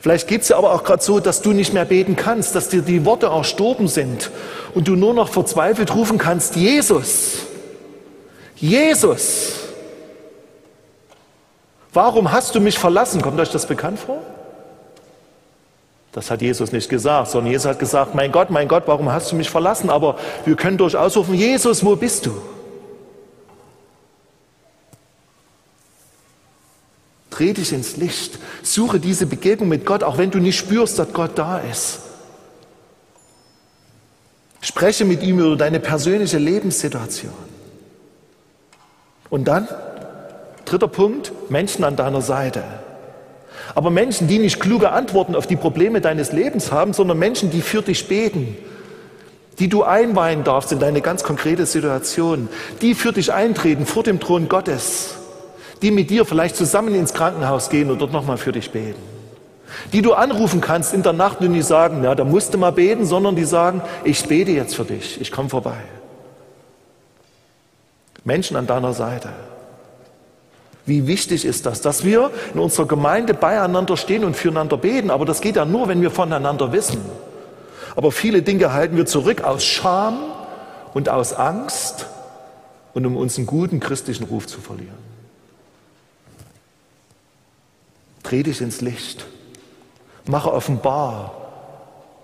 Vielleicht 0.00 0.28
geht 0.28 0.42
es 0.42 0.48
dir 0.48 0.56
aber 0.56 0.72
auch 0.72 0.84
gerade 0.84 1.02
so, 1.02 1.20
dass 1.20 1.42
du 1.42 1.52
nicht 1.52 1.72
mehr 1.72 1.84
beten 1.84 2.16
kannst, 2.16 2.54
dass 2.54 2.68
dir 2.68 2.82
die 2.82 3.04
Worte 3.04 3.26
erstorben 3.26 3.88
sind 3.88 4.30
und 4.74 4.88
du 4.88 4.96
nur 4.96 5.14
noch 5.14 5.28
verzweifelt 5.28 5.94
rufen 5.94 6.18
kannst, 6.18 6.56
Jesus, 6.56 7.38
Jesus, 8.56 9.54
warum 11.92 12.32
hast 12.32 12.54
du 12.54 12.60
mich 12.60 12.78
verlassen? 12.78 13.22
Kommt 13.22 13.40
euch 13.40 13.50
das 13.50 13.66
bekannt 13.66 13.98
vor? 13.98 14.18
Das 16.12 16.30
hat 16.30 16.42
Jesus 16.42 16.70
nicht 16.70 16.88
gesagt, 16.88 17.30
sondern 17.30 17.50
Jesus 17.50 17.66
hat 17.66 17.80
gesagt, 17.80 18.14
mein 18.14 18.30
Gott, 18.30 18.48
mein 18.48 18.68
Gott, 18.68 18.84
warum 18.86 19.10
hast 19.10 19.32
du 19.32 19.36
mich 19.36 19.50
verlassen? 19.50 19.90
Aber 19.90 20.16
wir 20.44 20.54
können 20.54 20.78
durchaus 20.78 21.16
rufen, 21.16 21.34
Jesus, 21.34 21.84
wo 21.84 21.96
bist 21.96 22.26
du? 22.26 22.40
Dreh 27.34 27.52
dich 27.52 27.72
ins 27.72 27.96
Licht. 27.96 28.38
Suche 28.62 29.00
diese 29.00 29.26
Begegnung 29.26 29.68
mit 29.68 29.84
Gott, 29.84 30.04
auch 30.04 30.18
wenn 30.18 30.30
du 30.30 30.38
nicht 30.38 30.56
spürst, 30.56 31.00
dass 31.00 31.12
Gott 31.12 31.32
da 31.34 31.58
ist. 31.58 31.98
Spreche 34.60 35.04
mit 35.04 35.20
ihm 35.24 35.40
über 35.40 35.56
deine 35.56 35.80
persönliche 35.80 36.38
Lebenssituation. 36.38 37.32
Und 39.30 39.48
dann, 39.48 39.66
dritter 40.64 40.86
Punkt, 40.86 41.32
Menschen 41.50 41.82
an 41.82 41.96
deiner 41.96 42.20
Seite. 42.20 42.62
Aber 43.74 43.90
Menschen, 43.90 44.28
die 44.28 44.38
nicht 44.38 44.60
kluge 44.60 44.92
Antworten 44.92 45.34
auf 45.34 45.48
die 45.48 45.56
Probleme 45.56 46.00
deines 46.00 46.30
Lebens 46.30 46.70
haben, 46.70 46.92
sondern 46.92 47.18
Menschen, 47.18 47.50
die 47.50 47.62
für 47.62 47.82
dich 47.82 48.06
beten, 48.06 48.56
die 49.58 49.68
du 49.68 49.82
einweihen 49.82 50.44
darfst 50.44 50.70
in 50.70 50.78
deine 50.78 51.00
ganz 51.00 51.24
konkrete 51.24 51.66
Situation, 51.66 52.48
die 52.80 52.94
für 52.94 53.12
dich 53.12 53.32
eintreten 53.32 53.86
vor 53.86 54.04
dem 54.04 54.20
Thron 54.20 54.48
Gottes 54.48 55.16
die 55.84 55.90
mit 55.90 56.08
dir 56.08 56.24
vielleicht 56.24 56.56
zusammen 56.56 56.94
ins 56.94 57.12
Krankenhaus 57.12 57.68
gehen 57.68 57.90
und 57.90 58.00
dort 58.00 58.10
nochmal 58.10 58.38
für 58.38 58.52
dich 58.52 58.70
beten. 58.70 59.02
Die 59.92 60.00
du 60.00 60.14
anrufen 60.14 60.62
kannst 60.62 60.94
in 60.94 61.02
der 61.02 61.12
Nacht 61.12 61.42
und 61.42 61.52
die 61.52 61.60
sagen, 61.60 62.02
ja, 62.02 62.14
da 62.14 62.24
musst 62.24 62.54
du 62.54 62.58
mal 62.58 62.72
beten, 62.72 63.04
sondern 63.04 63.36
die 63.36 63.44
sagen, 63.44 63.82
ich 64.02 64.24
bete 64.26 64.50
jetzt 64.50 64.74
für 64.74 64.84
dich, 64.84 65.20
ich 65.20 65.30
komme 65.30 65.50
vorbei. 65.50 65.76
Menschen 68.24 68.56
an 68.56 68.66
deiner 68.66 68.94
Seite. 68.94 69.28
Wie 70.86 71.06
wichtig 71.06 71.44
ist 71.44 71.66
das, 71.66 71.82
dass 71.82 72.02
wir 72.02 72.30
in 72.54 72.60
unserer 72.60 72.86
Gemeinde 72.86 73.34
beieinander 73.34 73.98
stehen 73.98 74.24
und 74.24 74.36
füreinander 74.36 74.78
beten, 74.78 75.10
aber 75.10 75.26
das 75.26 75.42
geht 75.42 75.56
ja 75.56 75.66
nur, 75.66 75.86
wenn 75.88 76.00
wir 76.00 76.10
voneinander 76.10 76.72
wissen. 76.72 77.02
Aber 77.94 78.10
viele 78.10 78.40
Dinge 78.40 78.72
halten 78.72 78.96
wir 78.96 79.04
zurück 79.04 79.44
aus 79.44 79.66
Scham 79.66 80.16
und 80.94 81.10
aus 81.10 81.34
Angst 81.34 82.06
und 82.94 83.04
um 83.04 83.18
uns 83.18 83.36
einen 83.36 83.46
guten 83.46 83.80
christlichen 83.80 84.24
Ruf 84.24 84.46
zu 84.46 84.62
verlieren. 84.62 85.13
Dreh 88.34 88.42
dich 88.42 88.60
ins 88.60 88.80
Licht. 88.80 89.26
Mache 90.26 90.52
offenbar, 90.52 91.36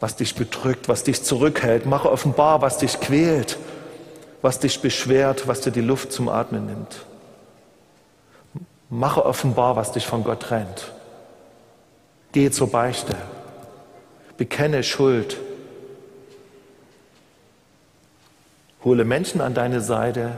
was 0.01 0.17
dich 0.17 0.35
bedrückt, 0.35 0.89
was 0.89 1.05
dich 1.05 1.23
zurückhält. 1.23 1.87
Mache 1.87 2.11
offenbar, 2.11 2.63
was 2.63 2.79
dich 2.79 2.99
quält, 2.99 3.59
was 4.43 4.59
dich 4.59 4.81
beschwert, 4.83 5.47
was 5.47 5.61
dir 5.61 5.71
die 5.71 5.81
Luft 5.81 6.11
zum 6.11 6.29
Atmen 6.29 6.67
nimmt. 6.67 7.07
Mache 8.89 9.25
offenbar, 9.25 9.77
was 9.77 9.93
dich 9.93 10.05
von 10.05 10.25
Gott 10.25 10.41
trennt. 10.41 10.91
Gehe 12.33 12.51
zur 12.51 12.73
Beichte. 12.73 13.15
Bekenne 14.37 14.83
Schuld. 14.83 15.37
Hole 18.83 19.05
Menschen 19.05 19.41
an 19.41 19.55
deine 19.55 19.81
Seite, 19.81 20.33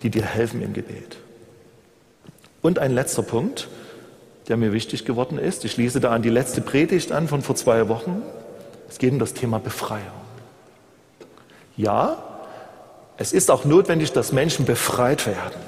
die 0.00 0.08
dir 0.08 0.24
helfen 0.24 0.62
im 0.62 0.72
Gebet. 0.72 1.18
Und 2.62 2.78
ein 2.78 2.94
letzter 2.94 3.22
Punkt 3.22 3.68
der 4.48 4.56
mir 4.56 4.72
wichtig 4.72 5.04
geworden 5.04 5.38
ist. 5.38 5.64
Ich 5.64 5.72
schließe 5.72 6.00
da 6.00 6.10
an 6.12 6.22
die 6.22 6.30
letzte 6.30 6.60
Predigt 6.60 7.12
an 7.12 7.28
von 7.28 7.42
vor 7.42 7.56
zwei 7.56 7.88
Wochen. 7.88 8.22
Es 8.88 8.98
geht 8.98 9.12
um 9.12 9.18
das 9.18 9.34
Thema 9.34 9.58
Befreiung. 9.58 10.02
Ja, 11.76 12.22
es 13.16 13.32
ist 13.32 13.50
auch 13.50 13.64
notwendig, 13.64 14.12
dass 14.12 14.32
Menschen 14.32 14.64
befreit 14.64 15.26
werden 15.26 15.60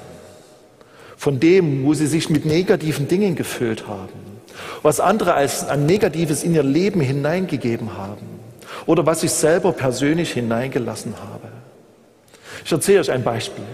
von 1.17 1.39
dem, 1.39 1.83
wo 1.83 1.93
sie 1.93 2.07
sich 2.07 2.29
mit 2.29 2.45
negativen 2.45 3.07
Dingen 3.09 3.35
gefüllt 3.35 3.87
haben, 3.87 4.39
was 4.81 5.01
andere 5.01 5.33
als 5.33 5.67
an 5.67 5.85
Negatives 5.85 6.43
in 6.43 6.55
ihr 6.55 6.63
Leben 6.63 7.01
hineingegeben 7.01 7.97
haben 7.97 8.39
oder 8.85 9.05
was 9.05 9.21
ich 9.23 9.31
selber 9.31 9.73
persönlich 9.73 10.31
hineingelassen 10.31 11.15
habe. 11.19 11.49
Ich 12.63 12.71
erzähle 12.71 13.01
euch 13.01 13.11
ein 13.11 13.23
Beispiel. 13.23 13.65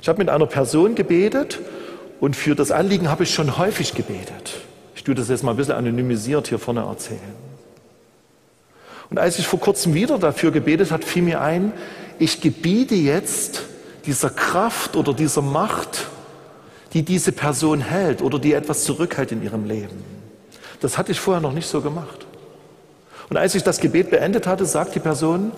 Ich 0.00 0.08
habe 0.08 0.18
mit 0.18 0.28
einer 0.28 0.46
Person 0.46 0.94
gebetet 0.94 1.58
und 2.20 2.36
für 2.36 2.54
das 2.54 2.70
Anliegen 2.70 3.10
habe 3.10 3.24
ich 3.24 3.34
schon 3.34 3.58
häufig 3.58 3.94
gebetet. 3.94 4.60
Ich 4.94 5.04
tue 5.04 5.14
das 5.14 5.28
jetzt 5.28 5.42
mal 5.42 5.50
ein 5.50 5.56
bisschen 5.56 5.74
anonymisiert 5.74 6.48
hier 6.48 6.58
vorne 6.58 6.80
erzählen. 6.80 7.20
Und 9.10 9.18
als 9.18 9.38
ich 9.38 9.46
vor 9.46 9.60
kurzem 9.60 9.94
wieder 9.94 10.18
dafür 10.18 10.50
gebetet 10.50 10.90
habe, 10.90 11.04
fiel 11.04 11.22
mir 11.22 11.40
ein, 11.40 11.72
ich 12.18 12.40
gebiete 12.40 12.94
jetzt 12.94 13.62
dieser 14.06 14.30
Kraft 14.30 14.96
oder 14.96 15.12
dieser 15.12 15.42
Macht, 15.42 16.06
die 16.92 17.02
diese 17.02 17.32
Person 17.32 17.80
hält 17.80 18.22
oder 18.22 18.38
die 18.38 18.52
etwas 18.52 18.84
zurückhält 18.84 19.32
in 19.32 19.42
ihrem 19.42 19.66
Leben. 19.66 20.04
Das 20.80 20.96
hatte 20.96 21.12
ich 21.12 21.20
vorher 21.20 21.40
noch 21.40 21.52
nicht 21.52 21.68
so 21.68 21.80
gemacht. 21.80 22.26
Und 23.28 23.36
als 23.36 23.54
ich 23.54 23.62
das 23.62 23.80
Gebet 23.80 24.10
beendet 24.10 24.46
hatte, 24.46 24.64
sagt 24.66 24.94
die 24.94 25.00
Person, 25.00 25.52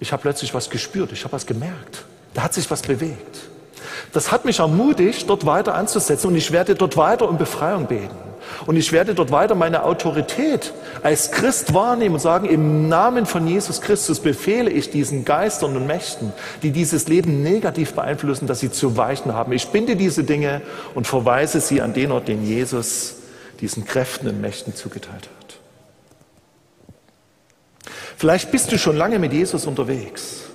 ich 0.00 0.12
habe 0.12 0.22
plötzlich 0.22 0.54
was 0.54 0.70
gespürt, 0.70 1.12
ich 1.12 1.24
habe 1.24 1.32
was 1.32 1.46
gemerkt. 1.46 2.04
Da 2.34 2.42
hat 2.42 2.54
sich 2.54 2.70
was 2.70 2.82
bewegt. 2.82 3.48
Das 4.12 4.32
hat 4.32 4.44
mich 4.44 4.60
ermutigt, 4.60 5.28
dort 5.28 5.46
weiter 5.46 5.74
anzusetzen 5.74 6.28
und 6.28 6.36
ich 6.36 6.52
werde 6.52 6.74
dort 6.74 6.96
weiter 6.96 7.28
um 7.28 7.38
Befreiung 7.38 7.86
beten. 7.86 8.16
Und 8.66 8.76
ich 8.76 8.92
werde 8.92 9.14
dort 9.14 9.30
weiter 9.30 9.54
meine 9.54 9.82
Autorität 9.82 10.72
als 11.02 11.30
Christ 11.30 11.74
wahrnehmen 11.74 12.14
und 12.14 12.20
sagen, 12.20 12.48
im 12.48 12.88
Namen 12.88 13.26
von 13.26 13.46
Jesus 13.46 13.80
Christus 13.80 14.20
befehle 14.20 14.70
ich 14.70 14.90
diesen 14.90 15.24
Geistern 15.24 15.76
und 15.76 15.86
Mächten, 15.86 16.32
die 16.62 16.70
dieses 16.70 17.08
Leben 17.08 17.42
negativ 17.42 17.92
beeinflussen, 17.94 18.46
dass 18.46 18.60
sie 18.60 18.70
zu 18.70 18.96
weichen 18.96 19.34
haben. 19.34 19.52
Ich 19.52 19.68
binde 19.68 19.96
diese 19.96 20.24
Dinge 20.24 20.62
und 20.94 21.06
verweise 21.06 21.60
sie 21.60 21.82
an 21.82 21.92
den 21.92 22.12
Ort, 22.12 22.28
den 22.28 22.46
Jesus 22.46 23.16
diesen 23.60 23.84
Kräften 23.84 24.28
und 24.28 24.40
Mächten 24.40 24.74
zugeteilt 24.74 25.28
hat. 25.28 25.56
Vielleicht 28.16 28.50
bist 28.50 28.72
du 28.72 28.78
schon 28.78 28.96
lange 28.96 29.18
mit 29.18 29.32
Jesus 29.32 29.66
unterwegs. 29.66 30.45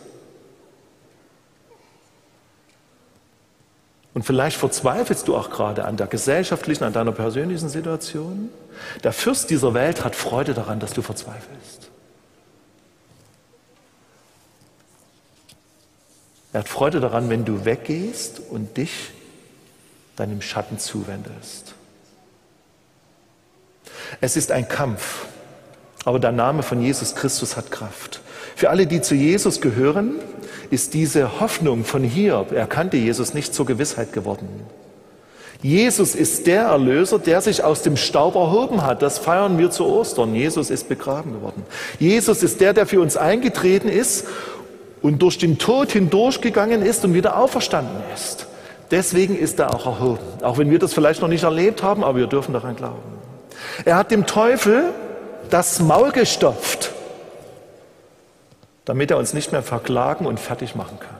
Und 4.14 4.24
vielleicht 4.24 4.58
verzweifelst 4.58 5.28
du 5.28 5.38
auch 5.38 5.50
gerade 5.50 5.86
an 5.86 5.96
der 5.96 6.08
gesellschaftlichen, 6.08 6.84
an 6.84 6.94
deiner 6.94 7.14
persönlichen 7.14 7.70
Situation. 7.70 8.50
Der 9.04 9.14
Fürst 9.14 9.50
dieser 9.50 9.74
Welt 9.74 10.04
hat 10.04 10.16
Freude 10.16 10.54
daran, 10.54 10.80
dass 10.80 10.94
du 10.94 11.02
verzweifelst. 11.02 11.90
Er 16.54 16.62
hat 16.62 16.68
Freude 16.68 17.00
daran, 17.00 17.30
wenn 17.30 17.46
du 17.46 17.64
weggehst 17.64 18.42
und 18.50 18.76
dich 18.76 19.12
deinem 20.18 20.42
Schatten 20.42 20.78
zuwendest. 20.78 21.74
Es 24.20 24.36
ist 24.36 24.52
ein 24.52 24.68
Kampf, 24.68 25.26
aber 26.04 26.20
der 26.20 26.34
Name 26.34 26.64
von 26.64 26.82
Jesus 26.82 27.16
Christus 27.16 27.56
hat 27.56 27.72
Kraft. 27.72 28.20
Für 28.56 28.70
alle, 28.70 28.88
die 28.88 29.02
zu 29.02 29.16
Jesus 29.16 29.62
gehören, 29.62 30.16
ist 30.70 30.94
diese 30.94 31.40
Hoffnung 31.40 31.84
von 31.84 32.04
hier, 32.04 32.46
er 32.54 32.68
kannte 32.68 32.98
Jesus 32.98 33.34
nicht 33.34 33.54
zur 33.54 33.66
Gewissheit 33.66 34.14
geworden. 34.14 34.48
Jesus 35.62 36.16
ist 36.16 36.48
der 36.48 36.64
Erlöser, 36.64 37.20
der 37.20 37.40
sich 37.42 37.64
aus 37.64 37.84
dem 37.84 37.96
Staub 37.96 38.36
erhoben 38.36 38.84
hat. 38.84 39.04
Das 39.04 39.20
feiern 39.20 39.60
wir 39.60 39.70
zu 39.70 39.86
Ostern. 39.86 40.34
Jesus 40.34 40.72
ist 40.72 40.90
begraben 40.90 41.34
geworden. 41.34 41.64
Jesus 42.00 42.42
ist 42.42 42.62
der, 42.62 42.74
der 42.74 42.88
für 42.88 43.00
uns 43.00 43.16
eingetreten 43.16 43.88
ist 43.88 44.26
und 45.04 45.22
durch 45.22 45.38
den 45.38 45.60
Tod 45.60 45.92
hindurchgegangen 45.92 46.82
ist 46.82 47.06
und 47.06 47.14
wieder 47.14 47.38
auferstanden 47.38 48.02
ist. 48.16 48.48
Deswegen 48.90 49.38
ist 49.38 49.60
er 49.60 49.74
auch 49.74 49.86
erhoben. 49.86 50.20
Auch 50.42 50.58
wenn 50.58 50.72
wir 50.72 50.80
das 50.80 50.94
vielleicht 50.94 51.22
noch 51.22 51.30
nicht 51.30 51.44
erlebt 51.44 51.84
haben, 51.84 52.04
aber 52.04 52.18
wir 52.18 52.28
dürfen 52.28 52.54
daran 52.54 52.76
glauben. 52.76 53.00
Er 53.86 53.98
hat 53.98 54.10
dem 54.10 54.26
Teufel 54.26 54.86
das 55.50 55.80
Maul 55.80 56.12
gestopft, 56.12 56.92
damit 58.92 59.10
er 59.10 59.18
uns 59.18 59.34
nicht 59.34 59.54
mehr 59.54 59.64
verklagen 59.64 60.26
und 60.26 60.38
fertig 60.38 60.76
machen 60.76 61.00
kann. 61.00 61.16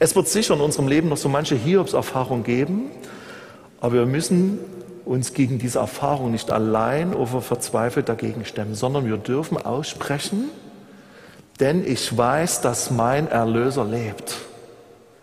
Es 0.00 0.16
wird 0.16 0.26
sicher 0.26 0.54
in 0.54 0.60
unserem 0.60 0.88
Leben 0.88 1.08
noch 1.08 1.16
so 1.16 1.28
manche 1.28 1.54
Hiobs-Erfahrung 1.54 2.42
geben, 2.42 2.90
aber 3.80 3.94
wir 3.94 4.06
müssen 4.06 4.58
uns 5.04 5.32
gegen 5.32 5.60
diese 5.60 5.78
Erfahrung 5.78 6.32
nicht 6.32 6.50
allein 6.50 7.14
oder 7.14 7.40
verzweifelt 7.40 8.08
dagegen 8.08 8.44
stemmen, 8.44 8.74
sondern 8.74 9.06
wir 9.06 9.16
dürfen 9.16 9.58
aussprechen, 9.58 10.50
denn 11.60 11.86
ich 11.86 12.16
weiß, 12.16 12.62
dass 12.62 12.90
mein 12.90 13.28
Erlöser 13.28 13.84
lebt. 13.84 14.34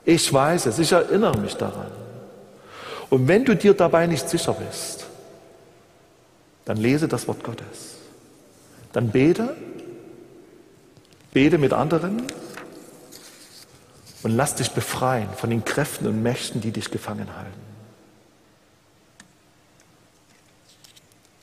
Ich 0.05 0.31
weiß 0.31 0.67
es, 0.67 0.79
ich 0.79 0.93
erinnere 0.93 1.37
mich 1.39 1.55
daran. 1.55 1.91
Und 3.09 3.27
wenn 3.27 3.43
du 3.43 3.53
dir 3.53 3.73
dabei 3.73 4.07
nicht 4.07 4.29
sicher 4.29 4.53
bist, 4.53 5.07
dann 6.63 6.77
lese 6.77 7.09
das 7.09 7.27
Wort 7.27 7.43
Gottes. 7.43 7.97
Dann 8.93 9.09
bete, 9.09 9.55
bete 11.33 11.57
mit 11.57 11.73
anderen 11.73 12.23
und 14.23 14.31
lass 14.31 14.55
dich 14.55 14.71
befreien 14.71 15.29
von 15.35 15.49
den 15.49 15.65
Kräften 15.65 16.07
und 16.07 16.23
Mächten, 16.23 16.61
die 16.61 16.71
dich 16.71 16.91
gefangen 16.91 17.35
halten. 17.35 17.61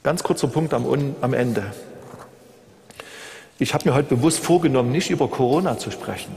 Ganz 0.02 0.22
kurzer 0.22 0.48
Punkt 0.48 0.72
am, 0.72 1.14
am 1.20 1.34
Ende. 1.34 1.74
Ich 3.58 3.74
habe 3.74 3.88
mir 3.88 3.94
heute 3.94 4.14
bewusst 4.14 4.38
vorgenommen, 4.38 4.90
nicht 4.90 5.10
über 5.10 5.28
Corona 5.28 5.76
zu 5.76 5.90
sprechen. 5.90 6.34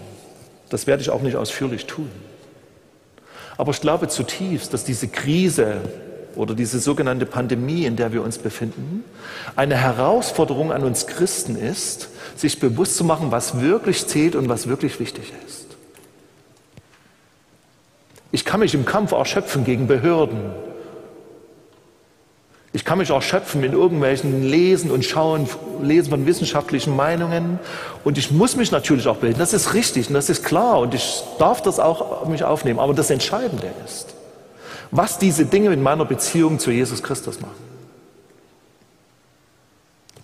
Das 0.69 0.87
werde 0.87 1.01
ich 1.01 1.09
auch 1.09 1.21
nicht 1.21 1.37
ausführlich 1.37 1.85
tun. 1.85 2.11
Aber 3.55 3.71
ich 3.71 3.79
glaube 3.79 4.09
zutiefst, 4.09 4.73
dass 4.73 4.83
diese 4.83 5.07
Krise 5.07 5.81
oder 6.35 6.55
diese 6.55 6.79
sogenannte 6.79 7.25
Pandemie, 7.25 7.85
in 7.85 7.95
der 7.95 8.13
wir 8.13 8.23
uns 8.23 8.37
befinden, 8.37 9.03
eine 9.55 9.77
Herausforderung 9.77 10.71
an 10.71 10.83
uns 10.83 11.07
Christen 11.07 11.55
ist, 11.55 12.09
sich 12.35 12.59
bewusst 12.59 12.97
zu 12.97 13.03
machen, 13.03 13.31
was 13.31 13.59
wirklich 13.61 14.07
zählt 14.07 14.35
und 14.35 14.49
was 14.49 14.67
wirklich 14.67 14.99
wichtig 14.99 15.31
ist. 15.45 15.67
Ich 18.31 18.45
kann 18.45 18.61
mich 18.61 18.73
im 18.73 18.85
Kampf 18.85 19.11
erschöpfen 19.11 19.63
gegen 19.63 19.87
Behörden, 19.87 20.51
ich 22.75 22.83
kann 22.83 22.97
mich 22.97 23.11
auch 23.11 23.21
schöpfen 23.21 23.63
in 23.63 23.71
irgendwelchen 23.71 24.43
Lesen 24.49 24.89
und 24.89 25.05
Schauen, 25.05 25.47
Lesen 25.83 26.09
von 26.09 26.25
wissenschaftlichen 26.25 26.95
Meinungen. 26.95 27.59
Und 28.03 28.17
ich 28.17 28.31
muss 28.31 28.55
mich 28.55 28.71
natürlich 28.71 29.07
auch 29.07 29.17
bilden. 29.17 29.37
Das 29.37 29.53
ist 29.53 29.75
richtig 29.75 30.07
und 30.07 30.15
das 30.15 30.27
ist 30.27 30.43
klar. 30.43 30.79
Und 30.79 30.95
ich 30.95 31.23
darf 31.37 31.61
das 31.61 31.79
auch 31.79 32.25
mich 32.25 32.43
aufnehmen. 32.43 32.79
Aber 32.79 32.95
das 32.95 33.11
Entscheidende 33.11 33.67
ist, 33.85 34.15
was 34.93 35.17
diese 35.17 35.45
Dinge 35.45 35.73
in 35.73 35.81
meiner 35.81 36.05
Beziehung 36.05 36.59
zu 36.59 36.69
Jesus 36.69 37.01
Christus 37.01 37.41
machen. 37.41 37.73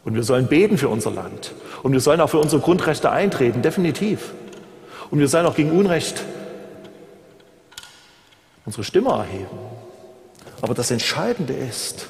Und 0.06 0.14
wir 0.14 0.22
sollen 0.22 0.48
beten 0.48 0.78
für 0.78 0.90
unser 0.90 1.10
Land. 1.10 1.54
Und 1.82 1.92
wir 1.92 2.00
sollen 2.00 2.22
auch 2.22 2.30
für 2.30 2.38
unsere 2.38 2.62
Grundrechte 2.62 3.10
eintreten, 3.10 3.64
definitiv. 3.64 4.32
Und 5.10 5.20
wir 5.20 5.28
sollen 5.28 5.48
auch 5.48 5.56
gegen 5.56 5.72
Unrecht 5.72 6.24
unsere 8.66 8.84
Stimme 8.84 9.10
erheben. 9.10 9.58
Aber 10.62 10.76
das 10.76 10.92
Entscheidende 10.92 11.54
ist, 11.54 12.08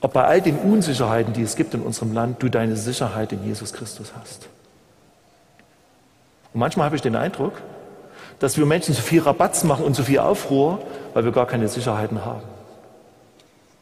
ob 0.00 0.14
bei 0.14 0.24
all 0.24 0.40
den 0.40 0.58
Unsicherheiten, 0.58 1.34
die 1.34 1.42
es 1.42 1.56
gibt 1.56 1.74
in 1.74 1.82
unserem 1.82 2.14
Land, 2.14 2.42
du 2.42 2.48
deine 2.48 2.76
Sicherheit 2.76 3.32
in 3.32 3.44
Jesus 3.44 3.74
Christus 3.74 4.12
hast. 4.18 4.48
Und 6.54 6.60
manchmal 6.60 6.86
habe 6.86 6.96
ich 6.96 7.02
den 7.02 7.16
Eindruck, 7.16 7.60
dass 8.38 8.58
wir 8.58 8.66
Menschen 8.66 8.94
zu 8.94 9.02
viel 9.02 9.22
Rabatz 9.22 9.64
machen 9.64 9.84
und 9.84 9.94
zu 9.94 10.02
viel 10.02 10.18
Aufruhr, 10.18 10.78
weil 11.14 11.24
wir 11.24 11.32
gar 11.32 11.46
keine 11.46 11.68
Sicherheiten 11.68 12.24
haben. 12.24 12.42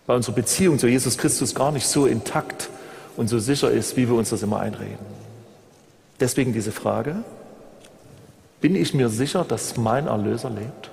Weil 0.07 0.17
unsere 0.17 0.35
Beziehung 0.35 0.79
zu 0.79 0.87
Jesus 0.87 1.19
Christus 1.19 1.55
gar 1.55 1.73
nicht 1.73 1.87
so 1.87 2.07
intakt 2.07 2.69
und 3.17 3.29
so 3.29 3.39
sicher 3.39 3.71
ist, 3.71 3.97
wie 3.97 4.09
wir 4.09 4.17
uns 4.17 4.31
das 4.31 4.43
immer 4.43 4.61
einreden. 4.61 5.15
Deswegen 6.21 6.53
diese 6.53 6.73
Frage, 6.73 7.17
bin 8.61 8.77
ich 8.77 8.95
mir 8.95 9.09
sicher, 9.09 9.45
dass 9.47 9.77
mein 9.77 10.07
Erlöser 10.07 10.51
lebt? 10.51 10.91